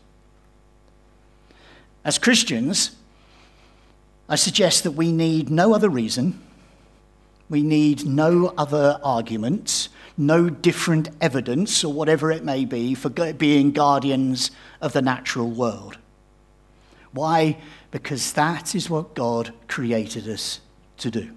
As 2.04 2.18
Christians, 2.18 2.96
I 4.28 4.36
suggest 4.36 4.84
that 4.84 4.92
we 4.92 5.12
need 5.12 5.50
no 5.50 5.74
other 5.74 5.88
reason, 5.88 6.42
we 7.50 7.62
need 7.62 8.06
no 8.06 8.54
other 8.58 9.00
arguments 9.02 9.88
no 10.18 10.50
different 10.50 11.08
evidence, 11.20 11.84
or 11.84 11.92
whatever 11.92 12.30
it 12.32 12.44
may 12.44 12.64
be, 12.64 12.94
for 12.94 13.08
being 13.08 13.70
guardians 13.70 14.50
of 14.80 14.92
the 14.92 15.00
natural 15.00 15.48
world. 15.48 15.96
Why? 17.12 17.58
Because 17.90 18.32
that 18.32 18.74
is 18.74 18.90
what 18.90 19.14
God 19.14 19.52
created 19.68 20.28
us 20.28 20.60
to 20.98 21.10
do. 21.10 21.30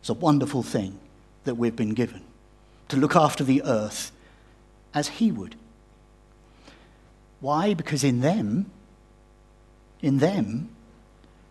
It's 0.00 0.08
a 0.08 0.14
wonderful 0.14 0.62
thing 0.62 0.98
that 1.44 1.56
we've 1.56 1.76
been 1.76 1.94
given 1.94 2.22
to 2.88 2.96
look 2.96 3.16
after 3.16 3.42
the 3.42 3.62
earth 3.64 4.12
as 4.94 5.08
He 5.08 5.32
would. 5.32 5.56
Why? 7.40 7.74
Because 7.74 8.04
in 8.04 8.20
them, 8.20 8.70
in 10.00 10.18
them, 10.18 10.70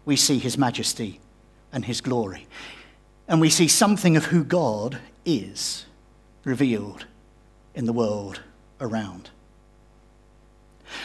we 0.05 0.15
see 0.15 0.39
His 0.39 0.57
majesty 0.57 1.19
and 1.71 1.85
His 1.85 1.99
glory. 2.01 2.47
And 3.27 3.41
we 3.41 3.49
see 3.49 3.67
something 3.67 4.15
of 4.15 4.25
who 4.25 4.43
God 4.43 4.99
is 5.25 5.85
revealed 6.43 7.05
in 7.75 7.85
the 7.85 7.93
world 7.93 8.41
around. 8.79 9.29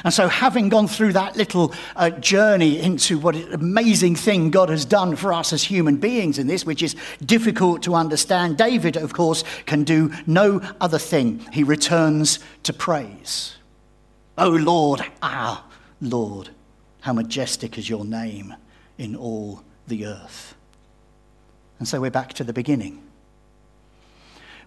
And 0.05 0.13
so, 0.13 0.29
having 0.29 0.69
gone 0.69 0.87
through 0.87 1.15
that 1.15 1.37
little 1.37 1.73
uh, 1.97 2.11
journey 2.11 2.79
into 2.79 3.19
what 3.19 3.35
an 3.35 3.53
amazing 3.53 4.17
thing 4.17 4.51
God 4.51 4.69
has 4.69 4.85
done 4.85 5.17
for 5.17 5.33
us 5.33 5.53
as 5.53 5.63
human 5.63 5.97
beings 5.97 6.39
in 6.39 6.47
this, 6.47 6.67
which 6.67 6.83
is 6.83 6.95
difficult 7.25 7.83
to 7.85 7.95
understand, 7.95 8.59
David, 8.59 8.97
of 8.97 9.13
course, 9.13 9.45
can 9.67 9.85
do 9.85 10.13
no 10.27 10.61
other 10.81 10.99
thing. 10.99 11.39
He 11.53 11.63
returns 11.63 12.39
to 12.65 12.73
praise. 12.73 13.57
Oh 14.37 14.51
Lord, 14.51 15.03
ah, 15.23 15.67
Lord, 16.01 16.51
how 17.01 17.13
majestic 17.13 17.79
is 17.79 17.89
your 17.89 18.05
name 18.05 18.55
in 18.99 19.17
all 19.17 19.63
the 19.87 20.07
earth. 20.07 20.55
And 21.79 21.89
so 21.89 22.01
we're 22.01 22.11
back 22.11 22.35
to 22.35 22.45
the 22.45 22.53
beginning. 22.53 23.03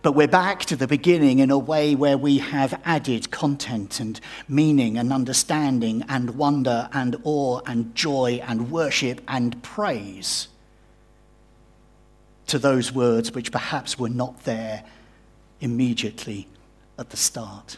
But 0.04 0.14
we're 0.14 0.28
back 0.28 0.66
to 0.66 0.76
the 0.76 0.88
beginning 0.88 1.38
in 1.40 1.52
a 1.52 1.60
way 1.60 1.94
where 1.94 2.18
we 2.18 2.40
have 2.40 2.82
added 2.86 3.30
content 3.30 4.00
and 4.00 4.20
meaning 4.48 4.98
and 4.98 5.14
understanding 5.14 6.04
and 6.10 6.32
wonder 6.32 6.90
and 6.92 7.18
awe 7.24 7.62
and 7.68 7.94
joy 7.94 8.42
and 8.44 8.72
worship 8.72 9.22
and 9.28 9.62
praise 9.62 10.48
to 12.48 12.58
those 12.58 12.92
words 12.92 13.32
which 13.32 13.52
perhaps 13.52 14.00
were 14.00 14.10
not 14.10 14.44
there 14.44 14.84
immediately 15.60 16.48
at 16.98 17.12
the 17.12 17.18
start. 17.18 17.78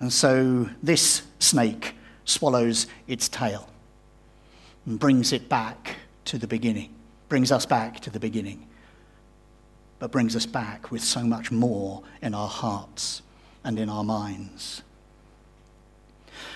And 0.00 0.12
so 0.12 0.68
this 0.82 1.22
snake 1.38 1.94
swallows 2.26 2.86
its 3.06 3.30
tail 3.30 3.70
and 4.84 5.00
brings 5.00 5.32
it 5.32 5.48
back 5.48 5.96
to 6.26 6.36
the 6.36 6.46
beginning, 6.46 6.94
brings 7.30 7.50
us 7.50 7.64
back 7.64 8.00
to 8.00 8.10
the 8.10 8.20
beginning 8.20 8.67
but 9.98 10.12
brings 10.12 10.36
us 10.36 10.46
back 10.46 10.90
with 10.90 11.02
so 11.02 11.22
much 11.22 11.50
more 11.50 12.02
in 12.22 12.34
our 12.34 12.48
hearts 12.48 13.22
and 13.64 13.78
in 13.78 13.88
our 13.88 14.04
minds. 14.04 14.82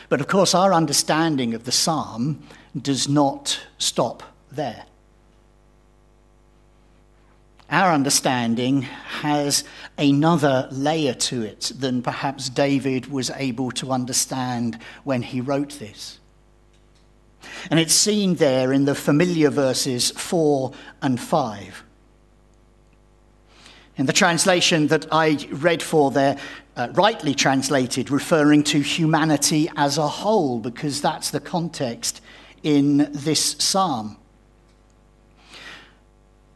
But 0.09 0.20
of 0.20 0.28
course, 0.28 0.55
our 0.55 0.72
understanding 0.72 1.55
of 1.55 1.64
the 1.64 1.72
psalm 1.72 2.42
does 2.81 3.09
not 3.09 3.61
stop 3.78 4.22
there. 4.50 4.85
Our 7.70 7.92
understanding 7.92 8.83
has 8.83 9.64
another 9.96 10.68
layer 10.70 11.14
to 11.14 11.42
it 11.42 11.72
than 11.74 12.02
perhaps 12.02 12.50
David 12.50 13.11
was 13.11 13.31
able 13.31 13.70
to 13.72 13.90
understand 13.90 14.78
when 15.05 15.22
he 15.22 15.40
wrote 15.40 15.78
this. 15.78 16.18
And 17.70 17.81
it's 17.81 17.94
seen 17.94 18.35
there 18.35 18.74
in 18.74 18.85
the 18.85 18.94
familiar 18.94 19.48
verses 19.48 20.11
4 20.11 20.72
and 21.00 21.18
5. 21.18 21.85
In 23.96 24.07
the 24.07 24.12
translation 24.12 24.87
that 24.87 25.07
I 25.12 25.46
read 25.50 25.83
for 25.83 26.11
there, 26.11 26.38
uh, 26.76 26.88
rightly 26.94 27.35
translated, 27.35 28.11
referring 28.11 28.62
to 28.64 28.81
humanity 28.81 29.68
as 29.76 29.98
a 29.98 30.09
whole, 30.09 30.59
because 30.61 31.02
that's 31.02 31.31
the 31.31 31.40
context 31.40 32.22
in 32.62 33.11
this 33.12 33.57
psalm. 33.59 34.16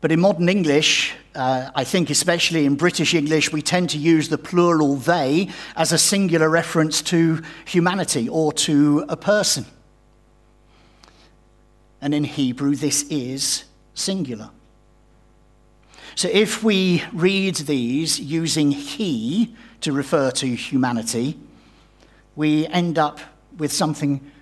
But 0.00 0.12
in 0.12 0.20
modern 0.20 0.48
English, 0.48 1.14
uh, 1.34 1.70
I 1.74 1.84
think 1.84 2.08
especially 2.08 2.64
in 2.64 2.76
British 2.76 3.12
English, 3.12 3.52
we 3.52 3.60
tend 3.60 3.90
to 3.90 3.98
use 3.98 4.28
the 4.28 4.38
plural 4.38 4.96
they 4.96 5.50
as 5.74 5.92
a 5.92 5.98
singular 5.98 6.48
reference 6.48 7.02
to 7.02 7.42
humanity 7.66 8.28
or 8.28 8.52
to 8.52 9.04
a 9.08 9.16
person. 9.16 9.66
And 12.00 12.14
in 12.14 12.24
Hebrew, 12.24 12.76
this 12.76 13.02
is 13.10 13.64
singular. 13.94 14.50
So 16.16 16.30
if 16.32 16.64
we 16.64 17.02
read 17.12 17.56
these 17.56 18.18
using 18.18 18.70
he 18.70 19.54
to 19.82 19.92
refer 19.92 20.30
to 20.30 20.46
humanity, 20.46 21.38
we 22.34 22.66
end 22.68 22.98
up 22.98 23.20
with 23.58 23.70
something 23.70 24.32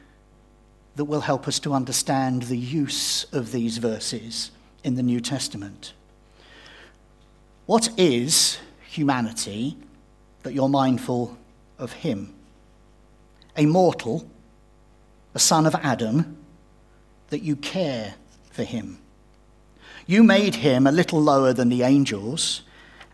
that 0.94 1.06
will 1.06 1.22
help 1.22 1.48
us 1.48 1.58
to 1.58 1.72
understand 1.72 2.42
the 2.42 2.56
use 2.56 3.24
of 3.32 3.50
these 3.50 3.78
verses 3.78 4.52
in 4.84 4.94
the 4.94 5.02
New 5.02 5.18
Testament. 5.18 5.94
What 7.66 7.88
is 7.98 8.60
humanity 8.88 9.76
that 10.44 10.54
you're 10.54 10.68
mindful 10.68 11.36
of 11.76 11.92
him? 11.92 12.32
A 13.56 13.66
mortal, 13.66 14.30
a 15.34 15.40
son 15.40 15.66
of 15.66 15.74
Adam, 15.74 16.36
that 17.30 17.42
you 17.42 17.56
care 17.56 18.14
for 18.52 18.62
him. 18.62 19.00
You 20.06 20.22
made 20.22 20.56
him 20.56 20.86
a 20.86 20.92
little 20.92 21.20
lower 21.20 21.52
than 21.52 21.68
the 21.68 21.82
angels 21.82 22.62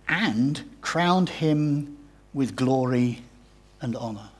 and 0.08 0.62
crowned 0.80 1.28
him 1.28 1.96
with 2.34 2.56
glory 2.56 3.22
and 3.80 3.94
honor. 3.96 4.30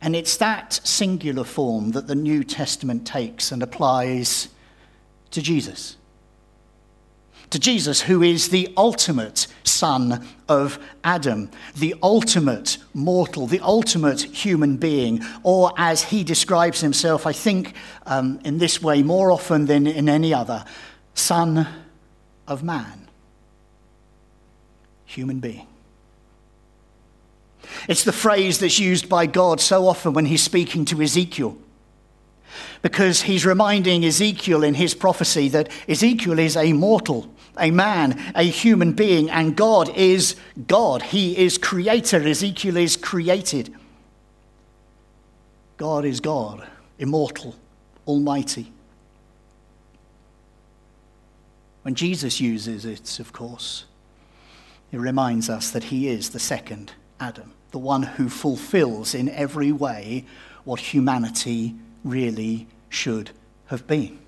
And 0.00 0.14
it's 0.14 0.36
that 0.36 0.74
singular 0.84 1.44
form 1.44 1.92
that 1.92 2.06
the 2.06 2.14
New 2.14 2.44
Testament 2.44 3.06
takes 3.06 3.50
and 3.50 3.62
applies 3.62 4.48
to 5.30 5.40
Jesus. 5.40 5.96
To 7.50 7.58
Jesus, 7.58 8.02
who 8.02 8.22
is 8.22 8.50
the 8.50 8.72
ultimate 8.76 9.46
son 9.62 10.26
of 10.48 10.78
Adam, 11.04 11.50
the 11.76 11.94
ultimate 12.02 12.76
mortal, 12.92 13.46
the 13.46 13.60
ultimate 13.60 14.20
human 14.22 14.76
being, 14.76 15.24
or 15.42 15.72
as 15.78 16.02
he 16.02 16.24
describes 16.24 16.80
himself, 16.80 17.26
I 17.26 17.32
think 17.32 17.74
um, 18.04 18.40
in 18.44 18.58
this 18.58 18.82
way 18.82 19.02
more 19.02 19.30
often 19.30 19.66
than 19.66 19.86
in 19.86 20.08
any 20.08 20.34
other, 20.34 20.64
Son 21.16 21.66
of 22.46 22.62
Man, 22.62 23.08
human 25.06 25.40
being. 25.40 25.66
It's 27.88 28.04
the 28.04 28.12
phrase 28.12 28.58
that's 28.58 28.78
used 28.78 29.08
by 29.08 29.26
God 29.26 29.60
so 29.60 29.88
often 29.88 30.12
when 30.12 30.26
he's 30.26 30.42
speaking 30.42 30.84
to 30.84 31.02
Ezekiel. 31.02 31.56
Because 32.82 33.22
he's 33.22 33.46
reminding 33.46 34.04
Ezekiel 34.04 34.62
in 34.62 34.74
his 34.74 34.94
prophecy 34.94 35.48
that 35.48 35.70
Ezekiel 35.88 36.38
is 36.38 36.56
a 36.56 36.72
mortal, 36.74 37.28
a 37.58 37.70
man, 37.70 38.32
a 38.34 38.44
human 38.44 38.92
being, 38.92 39.30
and 39.30 39.56
God 39.56 39.88
is 39.96 40.36
God. 40.68 41.02
He 41.02 41.36
is 41.36 41.58
creator. 41.58 42.22
Ezekiel 42.22 42.76
is 42.76 42.96
created. 42.96 43.74
God 45.78 46.04
is 46.04 46.20
God, 46.20 46.66
immortal, 46.98 47.56
almighty. 48.06 48.70
When 51.86 51.94
Jesus 51.94 52.40
uses 52.40 52.84
it, 52.84 53.20
of 53.20 53.32
course, 53.32 53.84
it 54.90 54.98
reminds 54.98 55.48
us 55.48 55.70
that 55.70 55.84
he 55.84 56.08
is 56.08 56.30
the 56.30 56.40
second 56.40 56.90
Adam, 57.20 57.52
the 57.70 57.78
one 57.78 58.02
who 58.02 58.28
fulfills 58.28 59.14
in 59.14 59.28
every 59.28 59.70
way 59.70 60.24
what 60.64 60.80
humanity 60.80 61.76
really 62.02 62.66
should 62.88 63.30
have 63.66 63.86
been. 63.86 64.18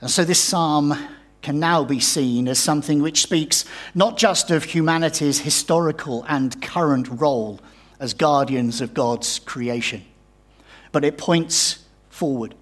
And 0.00 0.10
so 0.10 0.24
this 0.24 0.40
psalm 0.40 0.92
can 1.40 1.60
now 1.60 1.84
be 1.84 2.00
seen 2.00 2.48
as 2.48 2.58
something 2.58 3.02
which 3.02 3.22
speaks 3.22 3.64
not 3.94 4.16
just 4.16 4.50
of 4.50 4.64
humanity's 4.64 5.38
historical 5.38 6.24
and 6.28 6.60
current 6.60 7.06
role 7.08 7.60
as 8.00 8.14
guardians 8.14 8.80
of 8.80 8.94
God's 8.94 9.38
creation, 9.38 10.02
but 10.90 11.04
it 11.04 11.16
points 11.16 11.84
forward. 12.10 12.56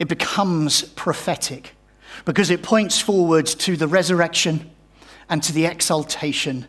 It 0.00 0.08
becomes 0.08 0.82
prophetic 0.82 1.76
because 2.24 2.50
it 2.50 2.62
points 2.62 2.98
forward 2.98 3.46
to 3.46 3.76
the 3.76 3.86
resurrection 3.86 4.70
and 5.28 5.42
to 5.42 5.52
the 5.52 5.66
exaltation 5.66 6.66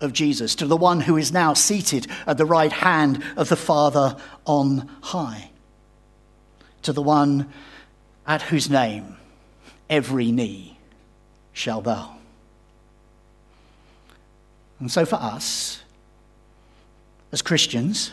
of 0.00 0.12
Jesus, 0.12 0.54
to 0.54 0.66
the 0.66 0.76
one 0.76 1.00
who 1.00 1.16
is 1.16 1.32
now 1.32 1.54
seated 1.54 2.06
at 2.24 2.38
the 2.38 2.46
right 2.46 2.72
hand 2.72 3.22
of 3.36 3.48
the 3.48 3.56
Father 3.56 4.16
on 4.44 4.88
high, 5.02 5.50
to 6.82 6.92
the 6.92 7.02
one 7.02 7.52
at 8.26 8.42
whose 8.42 8.70
name 8.70 9.16
every 9.90 10.30
knee 10.30 10.78
shall 11.52 11.82
bow. 11.82 12.14
And 14.78 14.90
so, 14.90 15.04
for 15.04 15.16
us, 15.16 15.82
as 17.32 17.42
Christians, 17.42 18.12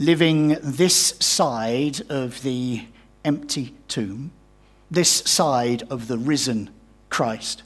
living 0.00 0.56
this 0.60 1.14
side 1.20 2.00
of 2.10 2.42
the 2.42 2.84
empty 3.24 3.74
tomb, 3.88 4.32
this 4.90 5.10
side 5.10 5.82
of 5.90 6.08
the 6.08 6.18
risen 6.18 6.70
Christ, 7.08 7.62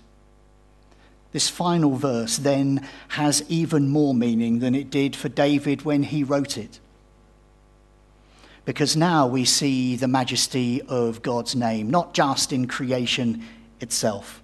this 1.33 1.49
final 1.49 1.97
verse 1.97 2.37
then 2.37 2.87
has 3.09 3.45
even 3.49 3.89
more 3.89 4.15
meaning 4.15 4.61
than 4.61 4.75
it 4.75 4.91
did 4.91 5.15
for 5.15 5.29
David 5.29 5.83
when 5.83 6.05
he 6.05 6.25
wrote 6.25 6.57
it 6.57 6.81
because 8.67 8.97
now 8.97 9.29
we 9.29 9.45
see 9.45 9.95
the 9.95 10.09
majesty 10.09 10.83
of 10.83 11.23
God's 11.23 11.55
name, 11.55 11.89
not 11.89 12.13
just 12.13 12.53
in 12.53 12.67
creation 12.67 13.43
itself, 13.81 14.43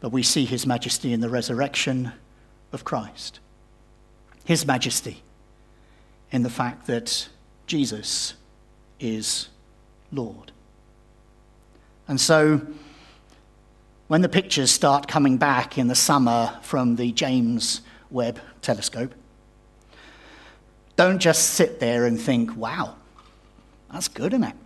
but 0.00 0.10
we 0.10 0.22
see 0.22 0.46
his 0.46 0.66
majesty 0.66 1.12
in 1.12 1.20
the 1.20 1.28
resurrection 1.28 2.10
of 2.72 2.82
Christ. 2.82 3.38
His 4.44 4.66
majesty 4.66 5.22
in 6.32 6.42
the 6.42 6.50
fact 6.50 6.86
that 6.86 7.28
Jesus 7.66 8.34
is 8.98 9.48
Lord. 10.12 10.52
And 12.08 12.20
so, 12.20 12.60
when 14.08 14.22
the 14.22 14.28
pictures 14.28 14.70
start 14.70 15.06
coming 15.06 15.36
back 15.36 15.78
in 15.78 15.86
the 15.86 15.94
summer 15.94 16.58
from 16.62 16.96
the 16.96 17.12
James 17.12 17.82
Webb 18.10 18.40
telescope, 18.60 19.14
don't 20.96 21.20
just 21.20 21.50
sit 21.50 21.80
there 21.80 22.06
and 22.06 22.20
think, 22.20 22.56
wow, 22.56 22.96
that's 23.92 24.08
good, 24.08 24.32
isn't 24.32 24.44
it? 24.44 24.56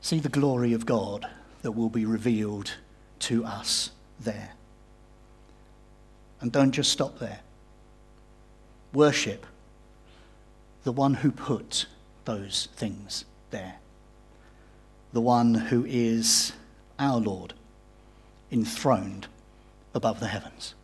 See 0.00 0.20
the 0.20 0.28
glory 0.28 0.72
of 0.72 0.86
God 0.86 1.28
that 1.62 1.72
will 1.72 1.90
be 1.90 2.04
revealed 2.04 2.72
to 3.18 3.44
us 3.44 3.90
there. 4.20 4.52
And 6.40 6.52
don't 6.52 6.70
just 6.70 6.92
stop 6.92 7.18
there. 7.18 7.40
Worship 8.92 9.44
the 10.84 10.92
one 10.92 11.14
who 11.14 11.30
put 11.30 11.86
those 12.28 12.68
things 12.76 13.24
there, 13.50 13.76
the 15.14 15.20
one 15.20 15.54
who 15.54 15.86
is 15.88 16.52
our 16.98 17.18
Lord, 17.18 17.54
enthroned 18.52 19.26
above 19.94 20.20
the 20.20 20.26
heavens. 20.26 20.74